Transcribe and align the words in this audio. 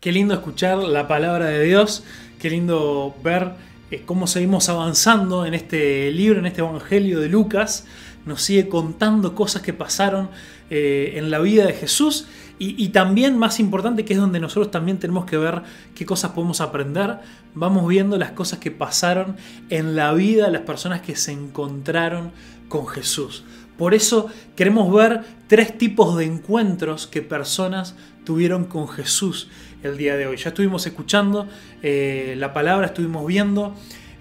Qué 0.00 0.12
lindo 0.12 0.32
escuchar 0.32 0.78
la 0.78 1.08
palabra 1.08 1.46
de 1.46 1.64
Dios, 1.64 2.04
qué 2.38 2.50
lindo 2.50 3.16
ver 3.24 3.54
eh, 3.90 4.04
cómo 4.06 4.28
seguimos 4.28 4.68
avanzando 4.68 5.44
en 5.44 5.54
este 5.54 6.12
libro, 6.12 6.38
en 6.38 6.46
este 6.46 6.60
Evangelio 6.60 7.18
de 7.18 7.28
Lucas. 7.28 7.84
Nos 8.24 8.42
sigue 8.42 8.68
contando 8.68 9.34
cosas 9.34 9.62
que 9.62 9.72
pasaron 9.72 10.30
eh, 10.70 11.14
en 11.16 11.32
la 11.32 11.40
vida 11.40 11.66
de 11.66 11.72
Jesús 11.72 12.28
y, 12.60 12.88
también 12.90 13.38
más 13.38 13.58
importante 13.58 14.04
que 14.04 14.14
es 14.14 14.20
donde 14.20 14.38
nosotros 14.38 14.70
también 14.70 14.98
tenemos 14.98 15.24
que 15.26 15.36
ver 15.36 15.62
qué 15.96 16.06
cosas 16.06 16.30
podemos 16.30 16.60
aprender. 16.60 17.18
Vamos 17.54 17.88
viendo 17.88 18.18
las 18.18 18.30
cosas 18.30 18.60
que 18.60 18.70
pasaron 18.70 19.36
en 19.68 19.96
la 19.96 20.12
vida 20.12 20.46
de 20.46 20.52
las 20.52 20.62
personas 20.62 21.00
que 21.00 21.16
se 21.16 21.32
encontraron 21.32 22.30
con 22.68 22.86
Jesús. 22.86 23.44
Por 23.78 23.94
eso 23.94 24.26
queremos 24.56 24.92
ver 24.92 25.22
tres 25.46 25.78
tipos 25.78 26.18
de 26.18 26.24
encuentros 26.24 27.06
que 27.06 27.22
personas 27.22 27.94
tuvieron 28.24 28.64
con 28.64 28.88
Jesús 28.88 29.48
el 29.84 29.96
día 29.96 30.16
de 30.16 30.26
hoy. 30.26 30.36
Ya 30.36 30.48
estuvimos 30.48 30.84
escuchando 30.86 31.48
eh, 31.82 32.34
la 32.36 32.52
palabra, 32.52 32.88
estuvimos 32.88 33.24
viendo 33.24 33.74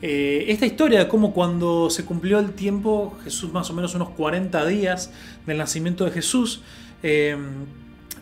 eh, 0.03 0.45
esta 0.49 0.67
historia 0.67 0.99
de 0.99 1.07
cómo 1.07 1.33
cuando 1.33 1.89
se 1.89 2.05
cumplió 2.05 2.37
el 2.37 2.51
tiempo, 2.51 3.17
Jesús 3.23 3.51
más 3.51 3.69
o 3.71 3.73
menos 3.73 3.95
unos 3.95 4.11
40 4.11 4.63
días 4.67 5.11
del 5.47 5.57
nacimiento 5.57 6.05
de 6.05 6.11
Jesús, 6.11 6.61
eh, 7.01 7.35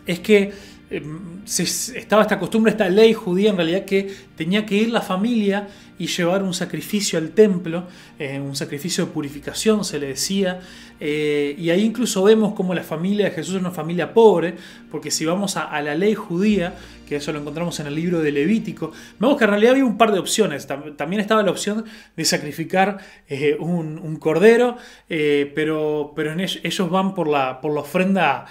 es 0.06 0.20
que 0.20 0.52
estaba 0.88 2.22
esta 2.22 2.38
costumbre, 2.38 2.70
esta 2.70 2.88
ley 2.88 3.12
judía 3.12 3.50
en 3.50 3.56
realidad 3.56 3.84
que 3.84 4.08
tenía 4.36 4.64
que 4.64 4.76
ir 4.76 4.90
la 4.90 5.00
familia 5.00 5.68
y 5.98 6.06
llevar 6.06 6.42
un 6.42 6.54
sacrificio 6.54 7.18
al 7.18 7.30
templo, 7.30 7.84
eh, 8.18 8.38
un 8.38 8.54
sacrificio 8.54 9.06
de 9.06 9.12
purificación 9.12 9.84
se 9.84 9.98
le 9.98 10.08
decía, 10.08 10.60
eh, 11.00 11.56
y 11.58 11.70
ahí 11.70 11.82
incluso 11.82 12.22
vemos 12.22 12.54
como 12.54 12.74
la 12.74 12.82
familia 12.82 13.26
de 13.26 13.30
Jesús 13.32 13.54
es 13.54 13.60
una 13.60 13.70
familia 13.70 14.12
pobre, 14.12 14.54
porque 14.90 15.10
si 15.10 15.24
vamos 15.24 15.56
a, 15.56 15.80
la 15.80 15.94
ley 15.94 16.14
judía, 16.14 16.74
que 17.08 17.16
eso 17.16 17.32
lo 17.32 17.40
encontramos 17.40 17.80
en 17.80 17.88
el 17.88 17.94
libro 17.94 18.20
de 18.20 18.30
Levítico, 18.30 18.92
vemos 19.18 19.38
que 19.38 19.44
en 19.44 19.50
realidad 19.50 19.72
había 19.72 19.84
un 19.84 19.98
par 19.98 20.12
de 20.12 20.18
opciones, 20.18 20.68
también 20.96 21.20
estaba 21.20 21.42
la 21.42 21.50
opción 21.50 21.84
de 22.16 22.24
sacrificar 22.24 22.98
eh, 23.28 23.56
un, 23.58 24.16
cordero, 24.18 24.76
pero, 25.08 26.12
pero 26.14 26.34
ellos 26.38 26.90
van 26.90 27.14
por 27.14 27.28
la, 27.28 27.60
por 27.60 27.72
la 27.74 27.80
ofrenda 27.80 28.46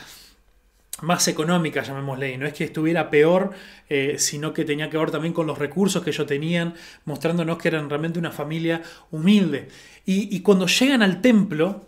más 1.02 1.28
económica, 1.28 1.84
llamémosle, 1.84 2.34
y 2.34 2.38
no 2.38 2.46
es 2.46 2.54
que 2.54 2.66
estuviera 2.66 3.10
peor, 3.10 3.52
eh, 3.90 4.16
sino 4.18 4.54
que 4.54 4.64
tenía 4.64 4.90
que 4.90 4.98
ver 4.98 5.12
también 5.12 5.34
con 5.34 5.46
los 5.46 5.58
recursos 5.58 6.04
que 6.04 6.12
ellos 6.12 6.26
tenían, 6.26 6.74
mostrándonos 7.04 7.58
que 7.58 7.68
eran 7.68 7.90
realmente 7.90 8.20
una 8.20 8.32
familia 8.32 8.82
humilde. 9.12 9.68
Y, 10.06 10.40
cuando 10.42 10.68
llegan 10.68 11.02
al 11.02 11.20
templo, 11.20 11.88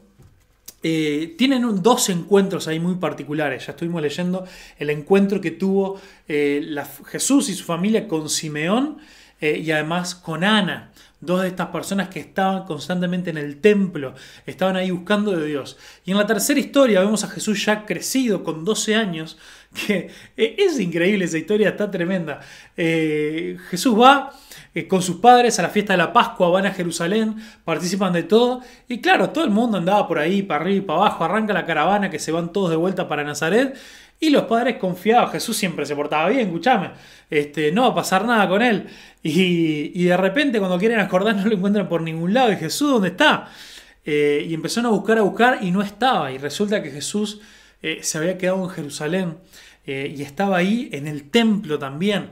eh, 0.81 1.35
tienen 1.38 1.83
dos 1.83 2.09
encuentros 2.09 2.67
ahí 2.67 2.80
muy 2.80 2.95
particulares. 2.95 3.67
Ya 3.67 3.72
estuvimos 3.72 4.02
leyendo 4.02 4.45
el 4.80 4.89
encuentro 4.89 5.39
que 5.39 5.52
tuvo 5.52 6.02
eh, 6.28 6.75
Jesús 7.05 7.50
y 7.50 7.53
su 7.53 7.63
familia 7.63 8.08
con 8.08 8.28
Simeón 8.30 8.97
y 9.39 9.69
además 9.69 10.16
con 10.16 10.44
Ana 10.44 10.91
dos 11.20 11.42
de 11.42 11.48
estas 11.48 11.68
personas 11.68 12.10
que 12.10 12.20
estaban 12.20 12.66
constantemente 12.66 13.30
en 13.30 13.38
el 13.38 13.60
templo, 13.60 14.14
estaban 14.46 14.76
ahí 14.76 14.92
buscando 14.92 15.32
de 15.32 15.46
Dios. 15.46 15.78
Y 16.06 16.12
en 16.12 16.18
la 16.18 16.28
tercera 16.28 16.59
historia 16.59 17.02
vemos 17.02 17.24
a 17.24 17.28
Jesús 17.28 17.66
ya 17.66 17.86
crecido, 17.86 18.44
con 18.44 18.64
12 18.64 18.96
años, 18.96 19.38
que 19.74 20.12
eh, 20.38 20.56
es 20.58 20.80
increíble 20.80 21.26
esa 21.26 21.38
historia, 21.38 21.70
está 21.70 21.90
tremenda. 21.90 22.40
Eh, 22.76 23.58
Jesús 23.70 24.00
va 24.00 24.32
eh, 24.74 24.88
con 24.88 25.02
sus 25.02 25.18
padres 25.18 25.58
a 25.59 25.64
la 25.64 25.70
fiesta 25.70 25.94
de 25.94 25.98
la 25.98 26.14
Pascua, 26.14 26.50
van 26.50 26.68
a 26.68 26.72
Jerusalén, 26.72 27.36
participan 27.66 28.14
de 28.14 28.24
todo, 28.24 28.62
y 28.88 29.02
claro, 29.02 29.31
todo 29.31 29.44
el 29.44 29.50
mundo 29.50 29.78
andaba 29.80 30.08
por 30.08 30.20
ahí, 30.20 30.44
para 30.44 30.62
arriba 30.62 30.78
y 30.78 30.81
para 30.81 31.00
abajo, 31.00 31.24
arranca 31.24 31.54
la 31.54 31.66
caravana 31.66 32.09
que 32.09 32.20
se 32.20 32.31
van 32.31 32.54
todos 32.54 32.70
de 32.70 32.76
vuelta 32.76 33.08
para 33.08 33.24
Nazaret, 33.24 33.76
y 34.20 34.30
los 34.32 34.46
padres 34.46 34.78
confiados, 34.78 35.32
Jesús 35.32 35.56
siempre 35.56 35.86
se 35.86 35.96
portaba 35.96 36.30
bien, 36.30 36.48
escúchame, 36.48 36.90
este, 37.30 37.72
no 37.72 37.84
va 37.84 37.88
a 37.90 37.96
pasar 37.96 38.26
nada 38.26 38.48
con 38.50 38.62
él. 38.64 38.88
Y, 39.22 40.06
de 40.06 40.18
repente 40.18 40.59
cuando 40.59 40.80
quieren 40.80 41.00
acordar 41.00 41.36
no 41.38 41.46
lo 41.46 41.56
encuentran 41.56 41.88
por 41.88 42.02
ningún 42.02 42.34
lado. 42.34 42.52
Y 42.52 42.56
Jesús, 42.56 42.90
¿dónde 42.90 43.09
está? 43.09 43.50
Eh, 44.06 44.46
y 44.48 44.54
empezaron 44.54 44.88
a 44.88 44.96
buscar, 44.96 45.18
a 45.18 45.22
buscar 45.22 45.59
y 45.62 45.72
no 45.72 45.81
estaba. 45.81 46.31
Y 46.31 46.38
resulta 46.38 46.81
que 46.81 46.90
Jesús 46.90 47.41
eh, 47.81 48.00
se 48.02 48.18
había 48.18 48.38
quedado 48.38 48.64
en 48.64 48.69
Jerusalén 48.69 49.38
eh, 49.86 50.14
y 50.16 50.24
estaba 50.24 50.58
ahí 50.58 50.90
en 50.94 51.08
el 51.08 51.30
templo 51.30 51.78
también. 51.78 52.30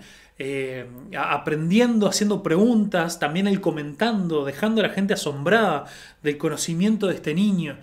aprendiendo, 1.18 2.08
haciendo 2.08 2.44
preguntas, 2.44 3.20
también 3.20 3.48
él 3.48 3.62
comentando, 3.62 4.44
dejando 4.44 4.82
a 4.82 4.88
la 4.88 4.94
gente 4.94 5.14
asombrada 5.14 5.86
del 6.24 6.38
conocimiento 6.38 7.08
de 7.08 7.16
este 7.16 7.34
niño 7.34 7.78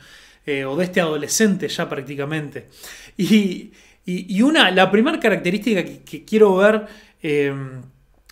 o 0.66 0.76
de 0.76 0.84
este 0.84 1.00
adolescente 1.00 1.68
ya 1.68 1.88
prácticamente. 1.88 2.68
Y, 3.16 3.72
y, 4.04 4.42
una, 4.42 4.70
la 4.70 4.90
primera 4.90 5.20
característica 5.20 5.84
que, 5.84 6.24
quiero 6.24 6.56
ver 6.56 6.86
em, 7.22 7.82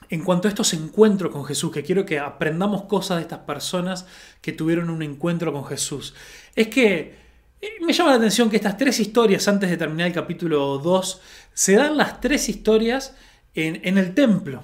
en 0.09 0.25
cuanto 0.25 0.49
a 0.49 0.51
estos 0.51 0.75
encuentros 0.75 1.31
con 1.31 1.45
Jesús, 1.45 1.71
que 1.71 1.85
quiero 1.85 2.05
que 2.05 2.19
aprendamos 2.19 2.85
cosas 2.85 3.19
de 3.19 3.23
estas 3.23 3.41
personas 3.41 4.07
que 4.41 4.53
tuvieron 4.53 4.91
un 4.91 5.03
encuentro 5.03 5.53
con 5.53 5.65
Jesús, 5.65 6.15
es 6.57 6.67
que 6.69 7.15
eh, 7.61 7.69
me 7.83 7.93
llama 7.93 8.11
la 8.11 8.17
atención 8.17 8.51
que 8.51 8.57
estas 8.57 8.77
tres 8.77 8.99
historias, 8.99 9.47
antes 9.47 9.71
de 9.71 9.77
terminar 9.77 10.09
el 10.09 10.13
capítulo 10.13 10.79
2, 10.79 11.21
se 11.55 11.75
dan 11.75 11.97
las 11.97 12.21
tres 12.21 12.49
historias 12.49 13.15
en, 13.55 13.99
el 13.99 14.15
templo. 14.15 14.63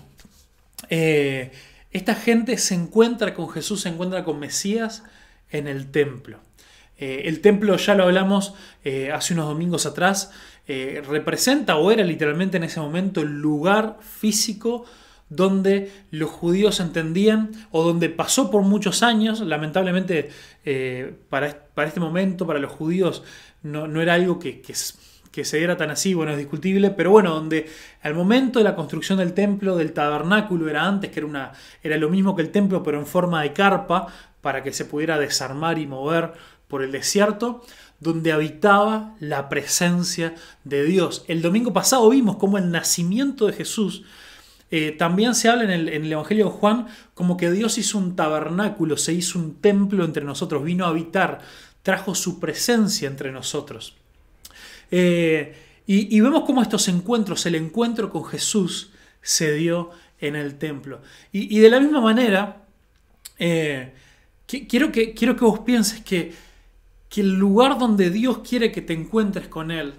Eh, 0.89 1.53
esta 1.93 2.15
gente 2.15 2.59
se 2.59 2.75
encuentra 2.75 3.35
con 3.35 3.49
Jesús, 3.49 3.83
se 3.83 3.91
encuentra 3.91 4.25
con 4.25 4.39
Mesías 4.39 5.05
en 5.51 5.69
el 5.69 5.91
templo. 5.91 6.41
Eh, 6.99 7.23
el 7.27 7.41
templo, 7.41 7.77
ya 7.77 7.95
lo 7.95 8.05
hablamos 8.05 8.55
hace 9.13 9.35
unos 9.35 9.47
domingos 9.49 9.85
atrás, 9.85 10.31
eh, 10.69 11.01
representa 11.07 11.77
o 11.77 11.93
era 11.93 12.03
literalmente 12.03 12.57
en 12.57 12.65
ese 12.65 12.81
momento 12.81 13.21
el 13.21 13.41
lugar 13.41 13.99
físico 14.01 14.85
donde 15.29 15.93
los 16.11 16.29
judíos 16.29 16.81
entendían 16.81 17.53
o 17.71 17.85
donde 17.85 18.09
pasó 18.09 18.51
por 18.51 18.63
muchos 18.63 19.05
años, 19.05 19.41
lamentablemente 19.41 20.31
eh, 20.65 21.15
para, 21.29 21.69
para, 21.73 21.87
este 21.87 22.01
momento, 22.01 22.49
para 22.49 22.59
los 22.59 22.73
judíos, 22.73 23.23
no, 23.63 24.03
era 24.03 24.15
algo 24.15 24.41
que, 24.41 24.61
que, 24.61 24.75
se 25.45 25.57
diera 25.59 25.77
tan 25.77 25.91
así, 25.91 26.15
bueno, 26.15 26.33
es 26.33 26.39
discutible, 26.39 26.91
pero 26.91 27.13
bueno, 27.13 27.35
donde 27.35 27.69
al 28.03 28.15
momento 28.15 28.59
de 28.59 28.65
la 28.65 28.75
construcción 28.75 29.19
del 29.19 29.35
templo, 29.35 29.77
del 29.77 29.93
tabernáculo, 29.93 30.69
era 30.69 30.85
antes, 30.85 31.11
que 31.13 31.21
era, 31.21 31.27
una, 31.29 31.53
era 31.83 31.97
lo 31.97 32.09
mismo 32.09 32.35
que 32.35 32.43
el 32.43 32.51
templo, 32.51 32.83
pero 32.83 32.99
en 32.99 33.07
forma 33.07 33.43
de 33.43 33.53
carpa, 33.53 34.09
para 34.41 34.63
que 34.63 34.73
se 34.73 34.85
pudiera 34.85 35.19
desarmar 35.19 35.79
y 35.79 35.87
mover 35.87 36.33
por 36.69 36.83
el 36.83 36.93
desierto, 36.93 37.63
donde 38.01 38.33
habitaba 38.33 39.15
la 39.21 39.49
presencia 39.49 40.35
de 40.65 40.85
Dios. 40.85 41.25
El 41.29 41.43
domingo 41.43 41.73
pasado 41.73 42.09
vimos 42.11 42.37
cómo 42.37 42.59
el 42.59 42.71
nacimiento 42.71 43.47
de 43.47 43.53
Jesús 43.53 44.05
eh, 44.71 44.93
también 44.93 45.35
se 45.35 45.49
habla 45.49 45.65
en 45.65 45.89
el, 45.89 46.13
Evangelio 46.13 46.47
de 46.47 46.51
Juan 46.51 46.89
como 47.15 47.37
que 47.37 47.51
Dios 47.51 47.79
hizo 47.79 47.99
un 47.99 48.17
tabernáculo, 48.17 48.97
se 48.97 49.13
hizo 49.13 49.39
un 49.39 49.55
templo 49.61 50.05
entre 50.05 50.25
nosotros, 50.25 50.65
vino 50.65 50.85
a 50.85 50.89
habitar, 50.89 51.41
trajo 51.83 52.15
su 52.15 52.41
presencia 52.41 53.09
entre 53.09 53.31
nosotros. 53.31 53.95
Eh, 54.91 55.63
y, 55.89 56.21
vemos 56.21 56.43
cómo 56.45 56.63
estos 56.63 56.89
encuentros, 56.89 57.47
el 57.47 57.55
encuentro 57.55 58.11
con 58.11 58.25
Jesús 58.25 58.91
se 59.23 59.53
dio 59.53 59.91
en 60.21 60.35
el 60.35 60.59
templo. 60.59 61.01
Y, 61.31 61.61
de 61.61 61.71
la 61.71 61.79
misma 61.79 62.01
manera, 62.01 62.65
eh, 63.39 63.93
quiero, 64.47 64.91
que, 64.91 65.15
quiero 65.15 65.37
que 65.37 65.45
vos 65.45 65.61
pienses 65.61 66.03
que 66.03 66.35
que 67.09 67.21
el 67.21 67.35
lugar 67.35 67.79
donde 67.79 68.11
Dios 68.11 68.39
quiere 68.39 68.73
que 68.73 68.83
te 68.83 68.93
encuentres 68.93 69.49
con 69.49 69.71
Él 69.71 69.95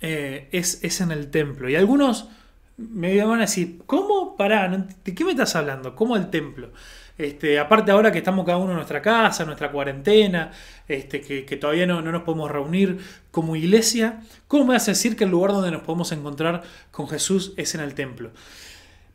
eh, 0.00 0.48
es, 0.52 0.82
es, 0.82 1.00
en 1.00 1.10
el 1.12 1.30
templo. 1.30 1.68
Y 1.68 1.76
algunos 1.76 2.28
me 2.76 3.22
van 3.24 3.38
a 3.38 3.42
decir, 3.42 3.82
¿cómo? 3.86 4.36
Pará, 4.36 4.68
¿de 4.68 5.14
qué 5.14 5.24
me 5.24 5.32
estás 5.32 5.56
hablando? 5.56 5.94
¿Cómo 5.94 6.16
el 6.16 6.30
templo? 6.30 6.70
Este, 7.18 7.58
aparte 7.58 7.92
ahora 7.92 8.10
que 8.10 8.18
estamos 8.18 8.44
cada 8.46 8.58
uno 8.58 8.70
en 8.70 8.76
nuestra 8.76 9.02
casa, 9.02 9.42
en 9.42 9.48
nuestra 9.48 9.70
cuarentena, 9.70 10.50
este, 10.88 11.20
que, 11.20 11.56
todavía 11.56 11.86
no, 11.86 12.00
no, 12.00 12.10
nos 12.10 12.22
podemos 12.22 12.50
reunir 12.50 12.98
como 13.30 13.54
iglesia, 13.54 14.22
¿cómo 14.48 14.64
me 14.64 14.72
vas 14.74 14.88
a 14.88 14.92
decir 14.92 15.14
que 15.16 15.24
el 15.24 15.30
lugar 15.30 15.52
donde 15.52 15.70
nos 15.70 15.82
podemos 15.82 16.10
encontrar 16.12 16.62
con 16.90 17.08
Jesús 17.08 17.52
es 17.56 17.74
en 17.74 17.82
el 17.82 17.94
templo? 17.94 18.30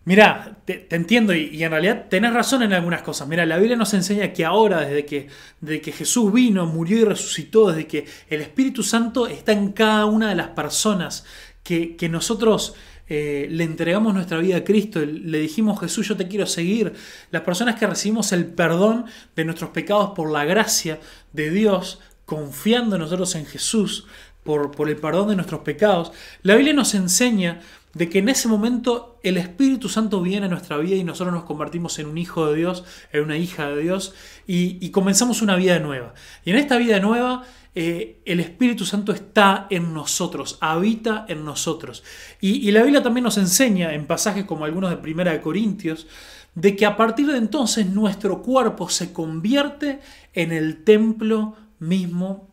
Mira, 0.08 0.60
te, 0.64 0.88
entiendo 0.92 1.36
y, 1.36 1.62
en 1.62 1.70
realidad 1.70 2.06
tenés 2.10 2.32
razón 2.32 2.64
en 2.64 2.72
algunas 2.72 3.02
cosas. 3.02 3.28
Mira, 3.28 3.46
la 3.46 3.58
Biblia 3.58 3.76
nos 3.76 3.94
enseña 3.94 4.32
que 4.32 4.46
ahora, 4.46 4.80
desde 4.80 5.06
que, 5.06 5.28
que 5.82 5.92
Jesús 5.92 6.32
vino, 6.32 6.66
murió 6.66 7.00
y 7.00 7.04
resucitó, 7.04 7.68
desde 7.68 7.88
que 7.88 8.06
el 8.30 8.40
Espíritu 8.40 8.84
Santo 8.84 9.28
está 9.28 9.52
en 9.52 9.74
cada 9.74 10.06
una 10.06 10.30
de 10.30 10.36
las 10.36 10.48
personas 10.52 11.26
que, 11.62 12.08
nosotros 12.10 12.76
eh, 13.10 13.50
le 13.52 13.66
entregamos 13.66 14.14
nuestra 14.14 14.38
vida 14.38 14.56
a 14.56 14.64
Cristo, 14.64 15.02
le 15.04 15.40
dijimos 15.40 15.78
Jesús, 15.78 16.08
yo 16.08 16.16
te 16.16 16.30
quiero 16.30 16.46
seguir. 16.46 16.94
Las 17.30 17.42
personas 17.42 17.76
que 17.76 17.86
recibimos 17.86 18.32
el 18.32 18.46
perdón 18.46 19.08
de 19.36 19.44
nuestros 19.44 19.72
pecados 19.72 20.12
por 20.16 20.32
la 20.32 20.46
gracia 20.46 21.02
de 21.34 21.50
Dios, 21.50 22.00
confiando 22.24 22.98
nosotros 22.98 23.36
en 23.36 23.46
Jesús, 23.46 24.08
por, 24.46 24.72
por 24.72 24.88
el 24.88 24.96
perdón 24.96 25.28
de 25.28 25.36
nuestros 25.36 25.64
pecados, 25.64 26.14
la 26.44 26.56
Biblia 26.56 26.74
nos 26.74 26.96
enseña 26.96 27.60
de 27.98 28.10
que 28.10 28.20
en 28.20 28.30
ese 28.30 28.48
momento 28.48 29.20
el 29.24 29.38
Espíritu 29.38 29.90
Santo 29.90 30.22
viene 30.22 30.46
a 30.46 30.50
nuestra 30.50 30.78
vida 30.78 30.96
y 30.96 31.04
nosotros 31.04 31.34
nos 31.34 31.46
convertimos 31.46 31.98
en 31.98 32.06
un 32.06 32.18
hijo 32.20 32.48
de 32.48 32.56
Dios, 32.56 32.84
en 33.12 33.24
una 33.24 33.38
hija 33.38 33.70
de 33.70 33.82
Dios 33.82 34.14
y, 34.46 34.90
comenzamos 34.92 35.42
una 35.42 35.56
vida 35.56 35.80
nueva. 35.80 36.14
Y 36.46 36.52
en 36.52 36.58
esta 36.58 36.78
vida 36.78 37.00
nueva 37.00 37.44
eh, 37.74 38.22
el 38.26 38.40
Espíritu 38.40 38.86
Santo 38.86 39.12
está 39.12 39.66
en 39.72 39.96
nosotros, 39.96 40.60
habita 40.62 41.26
en 41.28 41.44
nosotros. 41.44 42.04
Y, 42.40 42.70
la 42.72 42.84
Biblia 42.84 43.02
también 43.02 43.24
nos 43.24 43.38
enseña, 43.40 43.94
en 43.94 44.06
pasajes 44.06 44.46
como 44.46 44.66
algunos 44.66 44.92
de 44.92 44.98
Primera 44.98 45.32
de 45.32 45.42
Corintios, 45.42 46.06
de 46.54 46.76
que 46.76 46.86
a 46.86 46.98
partir 46.98 47.28
de 47.28 47.38
entonces 47.38 47.88
nuestro 47.88 48.44
cuerpo 48.44 48.90
se 48.90 49.12
convierte 49.12 50.02
en 50.34 50.52
el 50.52 50.84
templo 50.84 51.56
mismo 51.80 52.48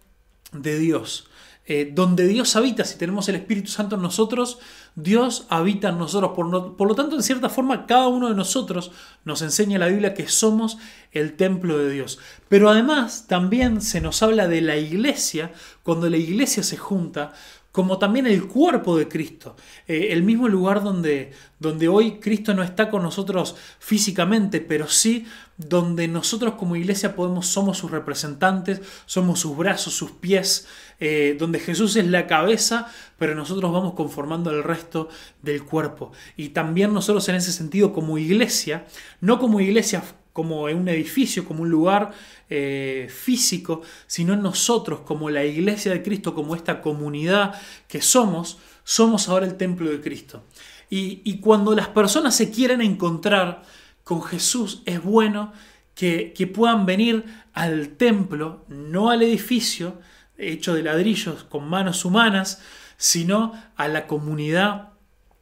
de 0.53 0.79
Dios. 0.79 1.29
Eh, 1.67 1.91
donde 1.95 2.27
Dios 2.27 2.57
habita, 2.57 2.85
si 2.85 2.99
tenemos 2.99 3.27
el 3.31 3.37
Espíritu 3.37 3.71
Santo 3.71 3.97
en 3.97 4.03
nosotros, 4.03 4.59
Dios 4.97 5.47
habita 5.49 5.89
en 5.89 5.99
nosotros. 5.99 6.33
Por, 6.35 6.77
por, 6.77 6.89
lo 6.89 6.95
tanto, 6.95 7.17
en 7.17 7.23
cierta 7.23 7.49
forma, 7.49 7.87
cada 7.87 8.09
uno 8.09 8.29
de 8.29 8.35
nosotros 8.35 8.93
nos 9.25 9.43
enseña 9.43 9.79
la 9.79 9.89
Biblia 9.89 10.15
que 10.15 10.29
somos 10.29 10.79
el 11.13 11.35
templo 11.35 11.79
de 11.79 11.91
Dios. 11.91 12.19
Pero 12.49 12.71
además, 12.71 13.27
también 13.29 13.81
se 13.81 14.01
nos 14.01 14.23
habla 14.23 14.47
de 14.47 14.61
la 14.61 14.77
iglesia, 14.77 15.53
cuando 15.83 16.09
la 16.09 16.17
iglesia 16.17 16.63
se 16.63 16.77
junta, 16.77 17.33
como 17.75 17.99
también 17.99 18.29
el 18.29 18.47
cuerpo 18.47 18.97
de 18.97 19.09
Cristo, 19.09 19.57
eh, 19.89 20.11
el 20.11 20.23
mismo 20.23 20.47
lugar 20.47 20.85
donde, 20.85 21.33
donde 21.59 21.89
hoy 21.89 22.21
Cristo 22.21 22.55
no 22.55 22.63
está 22.63 22.89
con 22.89 23.03
nosotros 23.03 23.57
físicamente, 23.81 24.61
pero 24.61 24.87
sí 24.87 25.27
donde 25.57 26.09
nosotros 26.09 26.55
como 26.55 26.77
iglesia 26.77 27.15
podemos, 27.15 27.47
somos 27.47 27.79
sus 27.79 27.91
representantes, 27.91 28.81
somos 29.07 29.41
sus 29.41 29.57
brazos, 29.57 29.95
sus 29.95 30.11
pies, 30.11 30.67
eh, 31.01 31.37
donde 31.39 31.61
Jesús 31.61 31.97
es 31.97 32.07
la 32.07 32.27
cabeza, 32.27 32.89
pero 33.19 33.35
nosotros 33.35 33.73
vamos 33.73 33.95
conformando 33.95 34.51
el 34.51 34.63
resto 34.63 35.09
del 35.43 35.65
cuerpo. 35.65 36.13
Y 36.37 36.51
también 36.51 36.93
nosotros 36.93 37.29
en 37.29 37.37
ese 37.37 37.53
sentido 37.53 37.93
como 37.93 38.19
iglesia, 38.19 38.87
no 39.21 39.39
como 39.39 39.61
iglesia 39.61 40.03
como 40.35 40.69
en 40.69 40.79
un 40.79 40.89
edificio, 40.89 41.45
como 41.45 41.63
un 41.63 41.71
lugar 41.71 42.11
eh, 42.51 43.09
físico, 43.09 43.83
sino 44.09 44.35
nosotros, 44.35 45.01
como 45.01 45.31
la 45.31 45.45
iglesia 45.45 45.93
de 45.93 46.03
Cristo, 46.03 46.35
como 46.35 46.57
esta 46.57 46.83
comunidad 46.83 47.55
que 47.87 48.03
somos, 48.03 48.59
somos 48.83 49.29
ahora 49.29 49.47
el 49.47 49.57
templo 49.57 49.89
de 49.89 50.01
Cristo. 50.01 50.43
Y, 50.91 51.39
cuando 51.39 51.75
las 51.75 51.89
personas 51.89 52.37
se 52.37 52.51
quieren 52.51 52.81
encontrar 52.81 53.63
con 54.05 54.23
Jesús, 54.23 54.83
es 54.85 55.03
bueno 55.03 55.53
que, 55.95 56.33
que 56.33 56.47
puedan 56.47 56.87
venir 56.87 57.25
al 57.53 57.91
templo, 57.91 58.65
no 58.69 59.11
al 59.11 59.23
edificio 59.23 59.99
hecho 60.37 60.75
de 60.75 60.83
ladrillos 60.83 61.45
con 61.45 61.69
manos 61.69 62.05
humanas, 62.05 62.63
sino 62.97 63.53
a 63.77 63.89
la 63.89 64.07
comunidad 64.07 64.95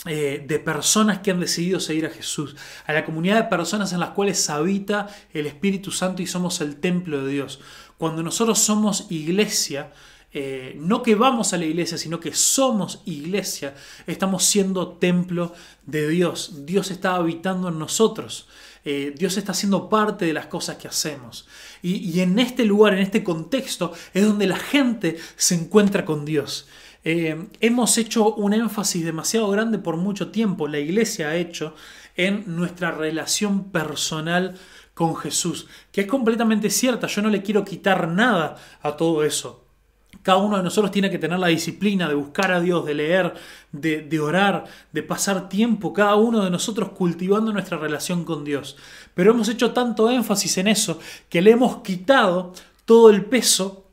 eh, 0.04 0.44
de 0.46 0.58
personas 0.58 1.18
que 1.18 1.30
han 1.30 1.38
decidido 1.38 1.78
seguir 1.78 2.06
a 2.06 2.10
Jesús, 2.10 2.56
a 2.86 2.92
la 2.92 3.04
comunidad 3.04 3.36
de 3.36 3.48
personas 3.48 3.92
en 3.92 4.00
las 4.00 4.10
cuales 4.10 4.50
habita 4.50 5.06
el 5.32 5.46
Espíritu 5.46 5.92
Santo 5.92 6.22
y 6.22 6.26
somos 6.26 6.60
el 6.60 6.76
templo 6.76 7.24
de 7.24 7.32
Dios. 7.32 7.60
Cuando 7.98 8.22
nosotros 8.24 8.58
somos 8.58 9.06
iglesia, 9.10 9.92
eh, 10.32 10.76
no 10.78 11.02
que 11.02 11.14
vamos 11.14 11.52
a 11.52 11.58
la 11.58 11.64
iglesia, 11.64 11.98
sino 11.98 12.20
que 12.20 12.32
somos 12.32 13.02
iglesia, 13.04 13.74
estamos 14.06 14.44
siendo 14.44 14.92
templo 14.92 15.54
de 15.86 16.08
Dios. 16.08 16.64
Dios 16.66 16.90
está 16.90 17.16
habitando 17.16 17.68
en 17.68 17.78
nosotros. 17.78 18.48
Eh, 18.84 19.14
Dios 19.16 19.36
está 19.36 19.52
haciendo 19.52 19.88
parte 19.88 20.24
de 20.24 20.32
las 20.32 20.46
cosas 20.46 20.76
que 20.76 20.88
hacemos. 20.88 21.46
Y, 21.82 21.96
y 22.10 22.20
en 22.20 22.38
este 22.38 22.64
lugar, 22.64 22.94
en 22.94 23.00
este 23.00 23.22
contexto, 23.22 23.92
es 24.12 24.24
donde 24.24 24.46
la 24.46 24.56
gente 24.56 25.18
se 25.36 25.54
encuentra 25.54 26.04
con 26.04 26.24
Dios. 26.24 26.66
Eh, 27.04 27.48
hemos 27.60 27.98
hecho 27.98 28.32
un 28.34 28.52
énfasis 28.52 29.04
demasiado 29.04 29.50
grande 29.50 29.78
por 29.78 29.96
mucho 29.96 30.30
tiempo, 30.30 30.68
la 30.68 30.78
iglesia 30.78 31.28
ha 31.28 31.36
hecho, 31.36 31.74
en 32.16 32.44
nuestra 32.56 32.92
relación 32.92 33.70
personal 33.70 34.54
con 34.94 35.16
Jesús, 35.16 35.66
que 35.90 36.02
es 36.02 36.06
completamente 36.06 36.70
cierta, 36.70 37.06
yo 37.06 37.22
no 37.22 37.30
le 37.30 37.42
quiero 37.42 37.64
quitar 37.64 38.08
nada 38.08 38.56
a 38.82 38.96
todo 38.96 39.24
eso. 39.24 39.61
Cada 40.22 40.38
uno 40.38 40.56
de 40.56 40.62
nosotros 40.62 40.90
tiene 40.90 41.10
que 41.10 41.18
tener 41.18 41.38
la 41.38 41.48
disciplina 41.48 42.08
de 42.08 42.14
buscar 42.14 42.52
a 42.52 42.60
Dios, 42.60 42.86
de 42.86 42.94
leer, 42.94 43.34
de, 43.72 44.20
orar, 44.20 44.64
de 44.92 45.02
pasar 45.02 45.48
tiempo, 45.48 45.92
cada 45.92 46.16
uno 46.16 46.44
de 46.44 46.50
nosotros 46.50 46.90
cultivando 46.90 47.52
nuestra 47.52 47.78
relación 47.78 48.24
con 48.24 48.44
Dios. 48.44 48.76
Pero 49.14 49.32
hemos 49.32 49.48
hecho 49.48 49.72
tanto 49.72 50.10
énfasis 50.10 50.58
en 50.58 50.68
eso 50.68 50.98
que 51.28 51.42
le 51.42 51.50
hemos 51.50 51.78
quitado 51.82 52.52
todo 52.84 53.10
el 53.10 53.24
peso 53.24 53.84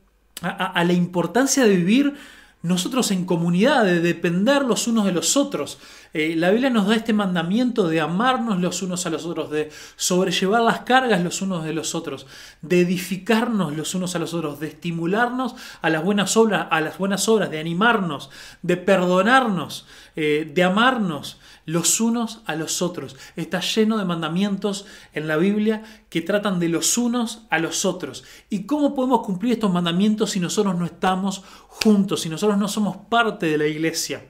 a 0.42 0.82
la 0.84 0.92
importancia 0.94 1.64
de 1.64 1.76
vivir 1.76 2.14
nosotros 2.62 3.10
en 3.10 3.24
comunidad, 3.24 3.84
de 3.84 4.00
depender 4.00 4.62
los 4.62 4.86
unos 4.86 5.06
de 5.06 5.12
los 5.12 5.36
otros. 5.36 5.78
Eh, 6.12 6.34
la 6.36 6.50
Biblia 6.50 6.70
nos 6.70 6.88
da 6.88 6.96
este 6.96 7.12
mandamiento 7.12 7.86
de 7.88 8.00
amarnos 8.00 8.60
los 8.60 8.82
unos 8.82 9.06
a 9.06 9.10
los 9.10 9.24
otros, 9.26 9.50
de 9.50 9.70
sobrellevar 9.96 10.62
las 10.62 10.80
cargas 10.80 11.22
los 11.22 11.40
unos 11.40 11.64
de 11.64 11.72
los 11.72 11.94
otros, 11.94 12.26
de 12.62 12.80
edificarnos 12.80 13.76
los 13.76 13.94
unos 13.94 14.16
a 14.16 14.18
los 14.18 14.34
otros, 14.34 14.58
de 14.58 14.68
estimularnos 14.68 15.54
a 15.82 15.90
las 15.90 16.02
buenas 16.02 16.36
obras, 16.36 16.66
a 16.70 16.80
las 16.80 16.98
buenas 16.98 17.28
obras, 17.28 17.50
de 17.50 17.60
animarnos, 17.60 18.30
de 18.62 18.76
perdonarnos, 18.76 19.86
eh, 20.16 20.50
de 20.52 20.62
amarnos 20.64 21.38
los 21.64 22.00
unos 22.00 22.40
a 22.46 22.56
los 22.56 22.82
otros. 22.82 23.16
Está 23.36 23.60
lleno 23.60 23.96
de 23.96 24.04
mandamientos 24.04 24.86
en 25.12 25.28
la 25.28 25.36
Biblia 25.36 25.84
que 26.08 26.22
tratan 26.22 26.58
de 26.58 26.68
los 26.68 26.98
unos 26.98 27.42
a 27.50 27.60
los 27.60 27.84
otros. 27.84 28.24
¿Y 28.48 28.64
cómo 28.64 28.94
podemos 28.94 29.24
cumplir 29.24 29.52
estos 29.52 29.72
mandamientos 29.72 30.32
si 30.32 30.40
nosotros 30.40 30.76
no 30.76 30.84
estamos 30.84 31.44
juntos, 31.68 32.22
si 32.22 32.28
nosotros 32.28 32.58
no 32.58 32.66
somos 32.66 32.96
parte 33.08 33.46
de 33.46 33.58
la 33.58 33.66
iglesia? 33.66 34.24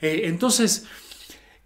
Eh, 0.00 0.22
entonces, 0.24 0.86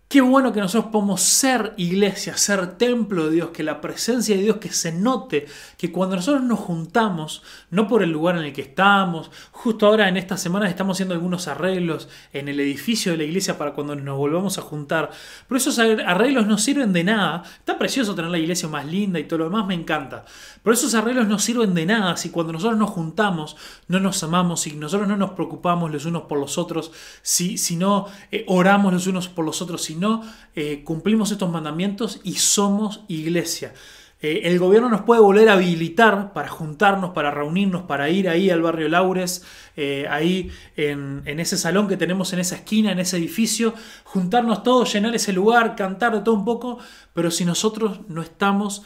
Qué 0.07 0.21
bueno 0.21 0.53
que 0.53 0.61
nosotros 0.61 0.93
podamos 0.93 1.23
ser 1.23 1.75
iglesia, 1.77 2.37
ser 2.37 2.79
templo 2.79 3.27
de 3.27 3.33
Dios, 3.33 3.51
que 3.51 3.65
la 3.65 3.81
presencia 3.81 4.37
de 4.37 4.43
Dios, 4.43 4.59
que 4.59 4.69
se 4.69 4.93
note, 4.93 5.47
que 5.77 5.91
cuando 5.91 6.15
nosotros 6.15 6.45
nos 6.45 6.61
juntamos, 6.61 7.43
no 7.71 7.89
por 7.89 8.01
el 8.03 8.11
lugar 8.11 8.37
en 8.37 8.45
el 8.45 8.53
que 8.53 8.63
estamos, 8.63 9.31
justo 9.51 9.87
ahora 9.87 10.09
en 10.09 10.17
estas 10.17 10.41
semanas 10.41 10.69
estamos 10.69 10.97
haciendo 10.97 11.15
algunos 11.15 11.49
arreglos 11.49 12.09
en 12.33 12.49
el 12.49 12.61
edificio 12.61 13.11
de 13.11 13.19
la 13.19 13.25
iglesia 13.25 13.59
para 13.59 13.73
cuando 13.73 13.97
nos 13.97 14.17
volvamos 14.17 14.57
a 14.59 14.63
juntar, 14.63 15.11
pero 15.49 15.59
esos 15.59 15.81
arreglos 15.81 16.47
no 16.47 16.59
sirven 16.59 16.93
de 16.93 17.03
nada. 17.03 17.43
Está 17.59 17.77
precioso 17.77 18.15
tener 18.15 18.31
la 18.31 18.39
iglesia 18.39 18.69
más 18.69 18.87
linda 18.87 19.19
y 19.19 19.25
todo 19.25 19.41
lo 19.41 19.45
demás 19.47 19.67
me 19.67 19.75
encanta, 19.75 20.25
pero 20.63 20.75
esos 20.75 20.95
arreglos 20.95 21.27
no 21.27 21.41
sirven 21.41 21.75
de 21.75 21.87
nada 21.87 22.17
si 22.17 22.31
cuando 22.31 22.53
nosotros 22.53 22.79
nos 22.79 22.91
juntamos 22.91 23.57
no 23.89 23.99
nos 23.99 24.23
amamos, 24.23 24.61
si 24.61 24.73
nosotros 24.73 25.09
no 25.09 25.17
nos 25.17 25.31
preocupamos 25.31 25.91
los 25.91 26.05
unos 26.05 26.23
por 26.23 26.39
los 26.39 26.57
otros, 26.57 26.93
si, 27.23 27.59
si 27.59 27.75
no 27.75 28.07
eh, 28.31 28.45
oramos 28.47 28.93
los 28.93 29.07
unos 29.09 29.29
por 29.29 29.45
los 29.45 29.61
otros, 29.61 29.83
si 29.83 29.94
no 29.95 30.23
eh, 30.55 30.83
cumplimos 30.85 31.31
estos 31.31 31.51
mandamientos 31.51 32.21
y 32.25 32.35
somos 32.35 33.01
iglesia. 33.09 33.73
Eh, 34.21 34.43
el 34.45 34.59
gobierno 34.59 34.89
nos 34.89 35.03
puede 35.03 35.21
volver 35.21 35.49
a 35.49 35.55
habilitar 35.55 36.33
para 36.33 36.49
juntarnos, 36.49 37.11
para 37.11 37.31
reunirnos, 37.31 37.83
para 37.83 38.09
ir 38.09 38.29
ahí 38.29 38.51
al 38.51 38.63
barrio 38.63 38.89
Laures, 38.89 39.45
eh, 39.77 40.07
ahí 40.09 40.51
en, 40.77 41.23
ese 41.27 41.57
salón 41.57 41.89
que 41.89 41.97
tenemos 41.97 42.33
en 42.33 42.39
esa 42.39 42.57
esquina, 42.57 42.93
en 42.93 43.01
ese 43.01 43.19
edificio, 43.19 43.75
juntarnos 44.05 44.63
todos, 44.63 44.93
llenar 44.93 45.15
ese 45.15 45.33
lugar, 45.33 45.77
cantar 45.77 46.15
de 46.15 46.21
todo 46.21 46.35
un 46.35 46.45
poco, 46.45 46.79
pero 47.13 47.31
si 47.31 47.45
nosotros 47.45 48.01
no 48.09 48.23
estamos 48.23 48.83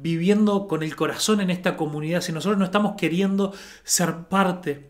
viviendo 0.00 0.66
con 0.66 0.82
el 0.82 0.96
corazón 0.96 1.40
en 1.40 1.50
esta 1.50 1.76
comunidad, 1.76 2.22
si 2.22 2.32
nosotros 2.32 2.58
no 2.58 2.64
estamos 2.64 2.96
queriendo 2.96 3.54
ser 3.84 4.24
parte, 4.24 4.88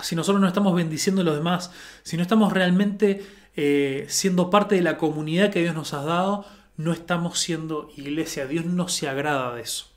si 0.00 0.14
nosotros 0.14 0.40
no 0.40 0.48
estamos 0.48 0.74
bendiciendo 0.74 1.22
a 1.22 1.24
los 1.24 1.36
demás, 1.36 1.70
si 2.02 2.16
no 2.16 2.22
estamos 2.22 2.52
realmente 2.52 3.24
eh, 3.56 4.06
siendo 4.08 4.50
parte 4.50 4.74
de 4.74 4.82
la 4.82 4.98
comunidad 4.98 5.50
que 5.50 5.60
Dios 5.62 5.74
nos 5.74 5.94
ha 5.94 6.02
dado, 6.02 6.44
no 6.76 6.92
estamos 6.92 7.38
siendo 7.38 7.90
iglesia. 7.96 8.46
Dios 8.46 8.66
no 8.66 8.88
se 8.88 9.08
agrada 9.08 9.54
de 9.54 9.62
eso. 9.62 9.95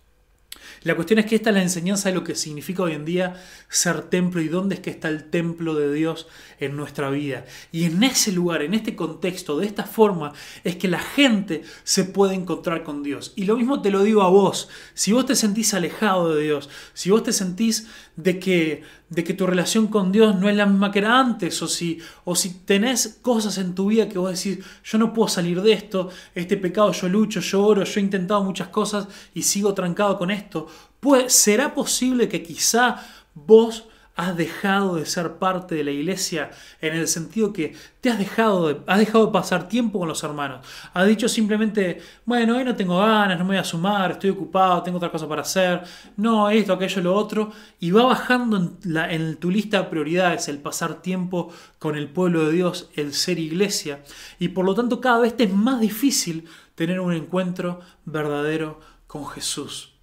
La 0.84 0.96
cuestión 0.96 1.20
es 1.20 1.26
que 1.26 1.36
esta 1.36 1.50
es 1.50 1.56
la 1.56 1.62
enseñanza 1.62 2.10
de 2.10 2.16
lo 2.16 2.24
que 2.24 2.36
significa 2.36 2.84
hoy 2.84 2.94
en 2.94 3.06
día 3.06 3.42
ser 3.68 4.04
templo 4.04 4.42
y 4.42 4.48
dónde 4.48 4.76
es 4.76 4.82
que 4.82 4.90
está 4.90 5.10
el 5.10 5.30
templo 5.30 5.76
de 5.76 5.94
Dios 5.94 6.28
en 6.60 6.76
nuestra 6.76 7.10
vida. 7.10 7.46
Y 7.72 7.86
en 7.86 8.04
ese 8.04 8.32
lugar, 8.32 8.62
en 8.62 8.74
este 8.74 8.96
contexto, 8.96 9.58
de 9.58 9.68
esta 9.68 9.84
forma, 9.84 10.34
es 10.64 10.76
que 10.76 10.88
la 10.88 11.00
gente 11.00 11.64
se 11.84 12.04
puede 12.04 12.36
encontrar 12.36 12.84
con 12.84 13.04
Dios. 13.04 13.34
Y 13.36 13.46
lo 13.46 13.58
mismo 13.58 13.82
te 13.82 13.92
lo 13.92 14.04
digo 14.04 14.22
a 14.24 14.30
vos. 14.30 14.70
Si 14.94 15.12
vos 15.12 15.26
te 15.26 15.36
sentís 15.36 15.74
alejado 15.74 16.34
de 16.34 16.44
Dios, 16.44 16.70
si 16.94 17.10
vos 17.10 17.24
te 17.24 17.34
sentís 17.34 17.88
de 18.16 18.40
que, 18.40 18.84
de 19.10 19.24
que 19.24 19.34
tu 19.34 19.48
relación 19.48 19.88
con 19.88 20.12
Dios 20.12 20.36
no 20.36 20.50
es 20.50 20.56
la 20.56 20.66
misma 20.66 20.92
que 20.92 21.00
era 21.00 21.20
antes, 21.20 21.62
o 21.62 21.68
si, 21.68 22.00
o 22.26 22.36
si 22.36 22.50
tenés 22.66 23.20
cosas 23.22 23.58
en 23.58 23.76
tu 23.76 23.88
vida 23.88 24.10
que 24.10 24.18
vos 24.18 24.32
decís, 24.32 24.64
yo 24.84 24.98
no 24.98 25.14
puedo 25.14 25.30
salir 25.30 25.62
de 25.62 25.72
esto, 25.72 26.10
este 26.36 26.58
pecado 26.58 26.92
yo 26.92 27.08
lucho, 27.08 27.40
yo 27.40 27.64
oro, 27.64 27.84
yo 27.84 28.00
he 28.00 28.04
intentado 28.04 28.44
muchas 28.44 28.68
cosas 28.68 29.08
y 29.34 29.44
sigo 29.44 29.74
trancado 29.74 30.18
con 30.18 30.32
esto, 30.32 30.59
pues 31.00 31.34
será 31.34 31.74
posible 31.74 32.28
que 32.28 32.44
quizá 32.44 33.06
vos 33.34 33.86
has 34.20 34.36
dejado 34.36 34.98
de 34.98 35.06
ser 35.06 35.36
parte 35.36 35.76
de 35.76 35.84
la 35.86 35.92
iglesia 35.92 36.52
en 36.82 36.94
el 36.94 37.08
sentido 37.08 37.54
que 37.54 37.74
te 38.02 38.10
has 38.10 38.20
dejado 38.20 38.68
de, 38.68 38.82
has 38.86 39.00
dejado 39.00 39.28
de 39.28 39.32
pasar 39.32 39.70
tiempo 39.70 39.98
con 39.98 40.10
los 40.10 40.22
hermanos. 40.24 40.66
Has 40.94 41.08
dicho 41.08 41.30
simplemente, 41.30 42.02
bueno, 42.26 42.58
hoy 42.58 42.66
no 42.66 42.76
tengo 42.76 43.00
ganas, 43.00 43.40
no 43.40 43.46
me 43.46 43.52
voy 43.52 43.60
a 43.60 43.64
sumar, 43.64 44.12
estoy 44.12 44.32
ocupado, 44.32 44.84
tengo 44.84 44.98
otra 44.98 45.10
cosa 45.10 45.26
para 45.26 45.44
hacer, 45.44 45.84
no, 46.18 46.50
esto, 46.50 46.74
aquello, 46.74 47.02
lo 47.02 47.16
otro, 47.16 47.54
y 47.80 47.92
va 47.92 48.04
bajando 48.04 48.58
en, 48.58 48.98
en 49.10 49.38
tu 49.38 49.50
lista 49.50 49.84
de 49.84 49.90
prioridades 49.90 50.50
el 50.50 50.58
pasar 50.58 51.02
tiempo 51.02 51.54
con 51.78 51.96
el 51.96 52.10
pueblo 52.10 52.46
de 52.46 52.52
Dios, 52.52 52.90
el 52.98 53.14
ser 53.14 53.40
iglesia, 53.40 54.04
y 54.38 54.50
por 54.50 54.66
lo 54.66 54.76
tanto 54.76 55.00
cada 55.00 55.20
vez 55.20 55.38
te 55.38 55.46
es 55.46 55.54
más 55.54 55.80
difícil 55.80 56.44
tener 56.76 57.00
un 57.00 57.14
encuentro 57.14 57.80
verdadero 58.04 58.82
con 59.08 59.26
Jesús. 59.28 59.99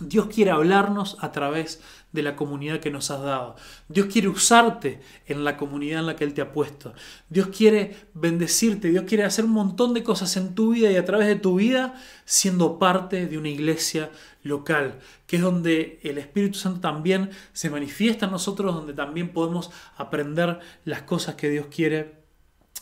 Dios 0.00 0.26
quiere 0.26 0.50
hablarnos 0.50 1.16
a 1.20 1.32
través 1.32 1.80
de 2.12 2.22
la 2.22 2.34
comunidad 2.36 2.80
que 2.80 2.90
nos 2.90 3.10
has 3.10 3.22
dado. 3.22 3.56
Dios 3.88 4.06
quiere 4.06 4.28
usarte 4.28 5.00
en 5.26 5.44
la 5.44 5.56
comunidad 5.56 6.00
en 6.00 6.06
la 6.06 6.16
que 6.16 6.24
Él 6.24 6.34
te 6.34 6.40
ha 6.40 6.52
puesto. 6.52 6.92
Dios 7.28 7.48
quiere 7.48 7.96
bendecirte. 8.14 8.88
Dios 8.88 9.04
quiere 9.06 9.24
hacer 9.24 9.44
un 9.44 9.52
montón 9.52 9.94
de 9.94 10.02
cosas 10.02 10.36
en 10.36 10.54
tu 10.54 10.72
vida 10.72 10.90
y 10.90 10.96
a 10.96 11.04
través 11.04 11.28
de 11.28 11.36
tu 11.36 11.56
vida 11.56 11.94
siendo 12.24 12.78
parte 12.78 13.26
de 13.26 13.38
una 13.38 13.48
iglesia 13.48 14.10
local, 14.42 14.98
que 15.26 15.36
es 15.36 15.42
donde 15.42 16.00
el 16.02 16.18
Espíritu 16.18 16.58
Santo 16.58 16.80
también 16.80 17.30
se 17.52 17.70
manifiesta 17.70 18.26
en 18.26 18.32
nosotros, 18.32 18.74
donde 18.74 18.94
también 18.94 19.32
podemos 19.32 19.70
aprender 19.96 20.58
las 20.84 21.02
cosas 21.02 21.34
que 21.34 21.50
Dios 21.50 21.66
quiere 21.66 22.14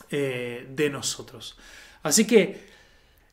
eh, 0.09 0.67
de 0.71 0.89
nosotros. 0.89 1.57
Así 2.01 2.25
que 2.25 2.68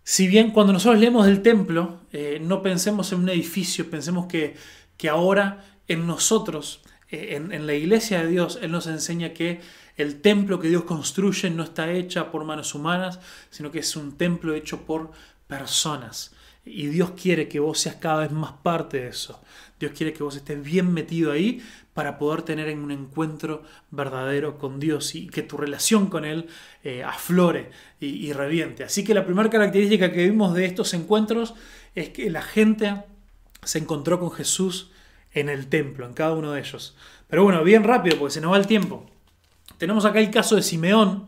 si 0.09 0.29
bien 0.29 0.53
cuando 0.53 0.73
nosotros 0.73 1.01
leemos 1.01 1.27
del 1.27 1.43
templo, 1.43 1.99
eh, 2.13 2.39
no 2.41 2.63
pensemos 2.63 3.11
en 3.11 3.19
un 3.19 3.29
edificio, 3.29 3.91
pensemos 3.91 4.27
que, 4.27 4.55
que 4.97 5.09
ahora 5.09 5.65
en 5.89 6.07
nosotros, 6.07 6.81
eh, 7.11 7.31
en, 7.35 7.51
en, 7.51 7.67
la 7.67 7.75
iglesia 7.75 8.23
de 8.23 8.29
Dios, 8.29 8.61
Él 8.63 8.71
nos 8.71 8.87
enseña 8.87 9.33
que 9.33 9.61
el 9.97 10.21
templo 10.21 10.61
que 10.61 10.69
Dios 10.69 10.85
construye 10.85 11.51
no 11.51 11.65
está 11.65 11.91
hecho 11.91 12.31
por 12.31 12.45
manos 12.45 12.73
humanas, 12.77 13.19
sino 13.51 13.73
que 13.73 13.81
es 13.81 13.97
un 13.97 14.17
templo 14.17 14.55
hecho 14.55 14.83
por 14.83 15.11
personas. 15.49 16.36
Y 16.67 16.89
Dios 16.89 17.13
quiere 17.13 17.49
que 17.49 17.61
vos 17.61 17.79
seas 17.79 17.97
cada 17.97 18.23
vez 18.23 18.33
más 18.33 18.53
parte 18.63 19.01
de 19.01 19.09
eso. 19.09 19.41
Dios 19.79 19.93
quiere 19.93 20.13
que 20.13 20.23
vos 20.23 20.35
estés 20.35 20.63
bien 20.63 20.93
metido 20.93 21.31
ahí 21.31 21.63
para 21.95 22.19
poder 22.19 22.43
tener 22.43 22.77
un 22.77 22.91
encuentro 22.91 23.63
verdadero 23.91 24.59
con 24.59 24.81
Dios 24.81 25.15
y 25.15 25.29
que 25.29 25.43
tu 25.43 25.57
relación 25.57 26.09
con 26.09 26.25
Él 26.25 26.49
eh, 26.83 27.03
aflore 27.03 27.71
y, 28.01 28.33
reviente. 28.33 28.85
Así 28.85 29.05
que 29.05 29.15
la 29.15 29.25
primera 29.25 29.49
característica 29.49 30.13
que 30.13 30.25
vimos 30.25 30.55
de 30.55 30.67
estos 30.67 30.93
encuentros 30.93 31.55
es 31.95 32.11
que 32.11 32.31
la 32.31 32.43
gente 32.43 33.05
se 33.63 33.79
encontró 33.79 34.19
con 34.19 34.31
Jesús 34.31 34.91
en 35.33 35.49
el 35.49 35.69
templo, 35.69 36.05
en 36.05 36.15
cada 36.15 36.35
uno 36.35 36.53
de 36.53 36.61
ellos. 36.61 36.97
Pero 37.29 37.45
bueno, 37.45 37.63
bien 37.65 37.85
rápido 37.85 38.19
porque 38.19 38.35
se 38.35 38.41
nos 38.41 38.53
va 38.53 38.59
el 38.59 38.67
tiempo. 38.67 39.07
Tenemos 39.79 40.05
acá 40.05 40.19
el 40.19 40.31
caso 40.31 40.57
de 40.57 40.63
Simeón. 40.63 41.27